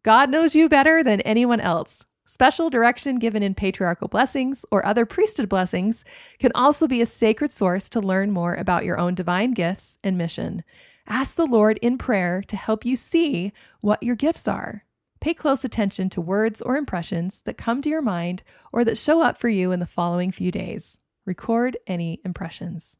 God 0.03 0.29
knows 0.29 0.55
you 0.55 0.67
better 0.67 1.03
than 1.03 1.21
anyone 1.21 1.61
else. 1.61 2.05
Special 2.29 2.69
direction 2.69 3.19
given 3.19 3.41
in 3.41 3.55
patriarchal 3.55 4.09
blessings 4.09 4.65
or 4.69 4.85
other 4.85 5.05
priesthood 5.05 5.47
blessings 5.47 6.03
can 6.39 6.51
also 6.53 6.85
be 6.85 6.99
a 6.99 7.05
sacred 7.05 7.53
source 7.53 7.87
to 7.87 8.01
learn 8.01 8.31
more 8.31 8.53
about 8.53 8.83
your 8.83 8.99
own 8.99 9.15
divine 9.15 9.53
gifts 9.53 9.97
and 10.03 10.17
mission. 10.17 10.61
Ask 11.07 11.37
the 11.37 11.45
Lord 11.45 11.79
in 11.81 11.97
prayer 11.97 12.43
to 12.49 12.57
help 12.57 12.83
you 12.83 12.97
see 12.97 13.53
what 13.79 14.03
your 14.03 14.17
gifts 14.17 14.45
are. 14.45 14.83
Pay 15.21 15.35
close 15.35 15.63
attention 15.63 16.09
to 16.09 16.19
words 16.19 16.61
or 16.61 16.75
impressions 16.75 17.43
that 17.43 17.57
come 17.57 17.81
to 17.81 17.89
your 17.89 18.01
mind 18.01 18.43
or 18.73 18.83
that 18.83 18.97
show 18.97 19.21
up 19.21 19.37
for 19.37 19.47
you 19.47 19.71
in 19.71 19.79
the 19.79 19.85
following 19.85 20.33
few 20.33 20.51
days. 20.51 20.99
Record 21.25 21.77
any 21.87 22.19
impressions. 22.25 22.97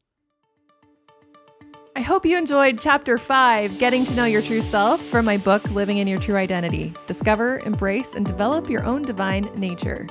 I 1.98 2.00
hope 2.00 2.24
you 2.24 2.38
enjoyed 2.38 2.78
Chapter 2.78 3.18
5 3.18 3.76
Getting 3.80 4.04
to 4.04 4.14
Know 4.14 4.24
Your 4.24 4.40
True 4.40 4.62
Self 4.62 5.02
from 5.06 5.24
my 5.24 5.36
book, 5.36 5.68
Living 5.72 5.98
in 5.98 6.06
Your 6.06 6.20
True 6.20 6.36
Identity. 6.36 6.94
Discover, 7.08 7.58
embrace, 7.66 8.14
and 8.14 8.24
develop 8.24 8.70
your 8.70 8.84
own 8.84 9.02
divine 9.02 9.50
nature. 9.56 10.06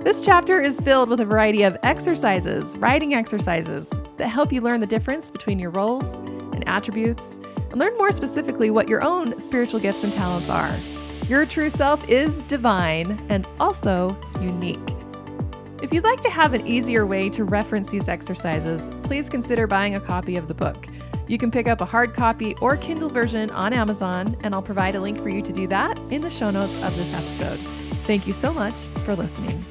This 0.00 0.20
chapter 0.20 0.60
is 0.60 0.80
filled 0.80 1.08
with 1.08 1.20
a 1.20 1.24
variety 1.24 1.62
of 1.62 1.78
exercises, 1.84 2.76
writing 2.78 3.14
exercises, 3.14 3.88
that 4.16 4.26
help 4.26 4.52
you 4.52 4.60
learn 4.60 4.80
the 4.80 4.86
difference 4.88 5.30
between 5.30 5.60
your 5.60 5.70
roles 5.70 6.16
and 6.16 6.68
attributes 6.68 7.38
and 7.70 7.76
learn 7.76 7.96
more 7.98 8.10
specifically 8.10 8.72
what 8.72 8.88
your 8.88 9.04
own 9.04 9.38
spiritual 9.38 9.78
gifts 9.78 10.02
and 10.02 10.12
talents 10.14 10.50
are. 10.50 10.74
Your 11.28 11.46
true 11.46 11.70
self 11.70 12.08
is 12.08 12.42
divine 12.42 13.24
and 13.28 13.46
also 13.60 14.18
unique. 14.40 14.80
If 15.80 15.94
you'd 15.94 16.02
like 16.02 16.20
to 16.22 16.30
have 16.30 16.54
an 16.54 16.66
easier 16.66 17.06
way 17.06 17.30
to 17.30 17.44
reference 17.44 17.90
these 17.90 18.08
exercises, 18.08 18.90
please 19.04 19.28
consider 19.28 19.68
buying 19.68 19.94
a 19.94 20.00
copy 20.00 20.34
of 20.34 20.48
the 20.48 20.54
book. 20.54 20.88
You 21.28 21.36
can 21.36 21.50
pick 21.50 21.68
up 21.68 21.82
a 21.82 21.84
hard 21.84 22.14
copy 22.14 22.56
or 22.60 22.76
Kindle 22.76 23.10
version 23.10 23.50
on 23.50 23.74
Amazon, 23.74 24.34
and 24.42 24.54
I'll 24.54 24.62
provide 24.62 24.94
a 24.94 25.00
link 25.00 25.20
for 25.20 25.28
you 25.28 25.42
to 25.42 25.52
do 25.52 25.66
that 25.66 25.98
in 26.10 26.22
the 26.22 26.30
show 26.30 26.50
notes 26.50 26.82
of 26.82 26.96
this 26.96 27.12
episode. 27.14 27.58
Thank 28.06 28.26
you 28.26 28.32
so 28.32 28.52
much 28.52 28.74
for 29.04 29.14
listening. 29.14 29.62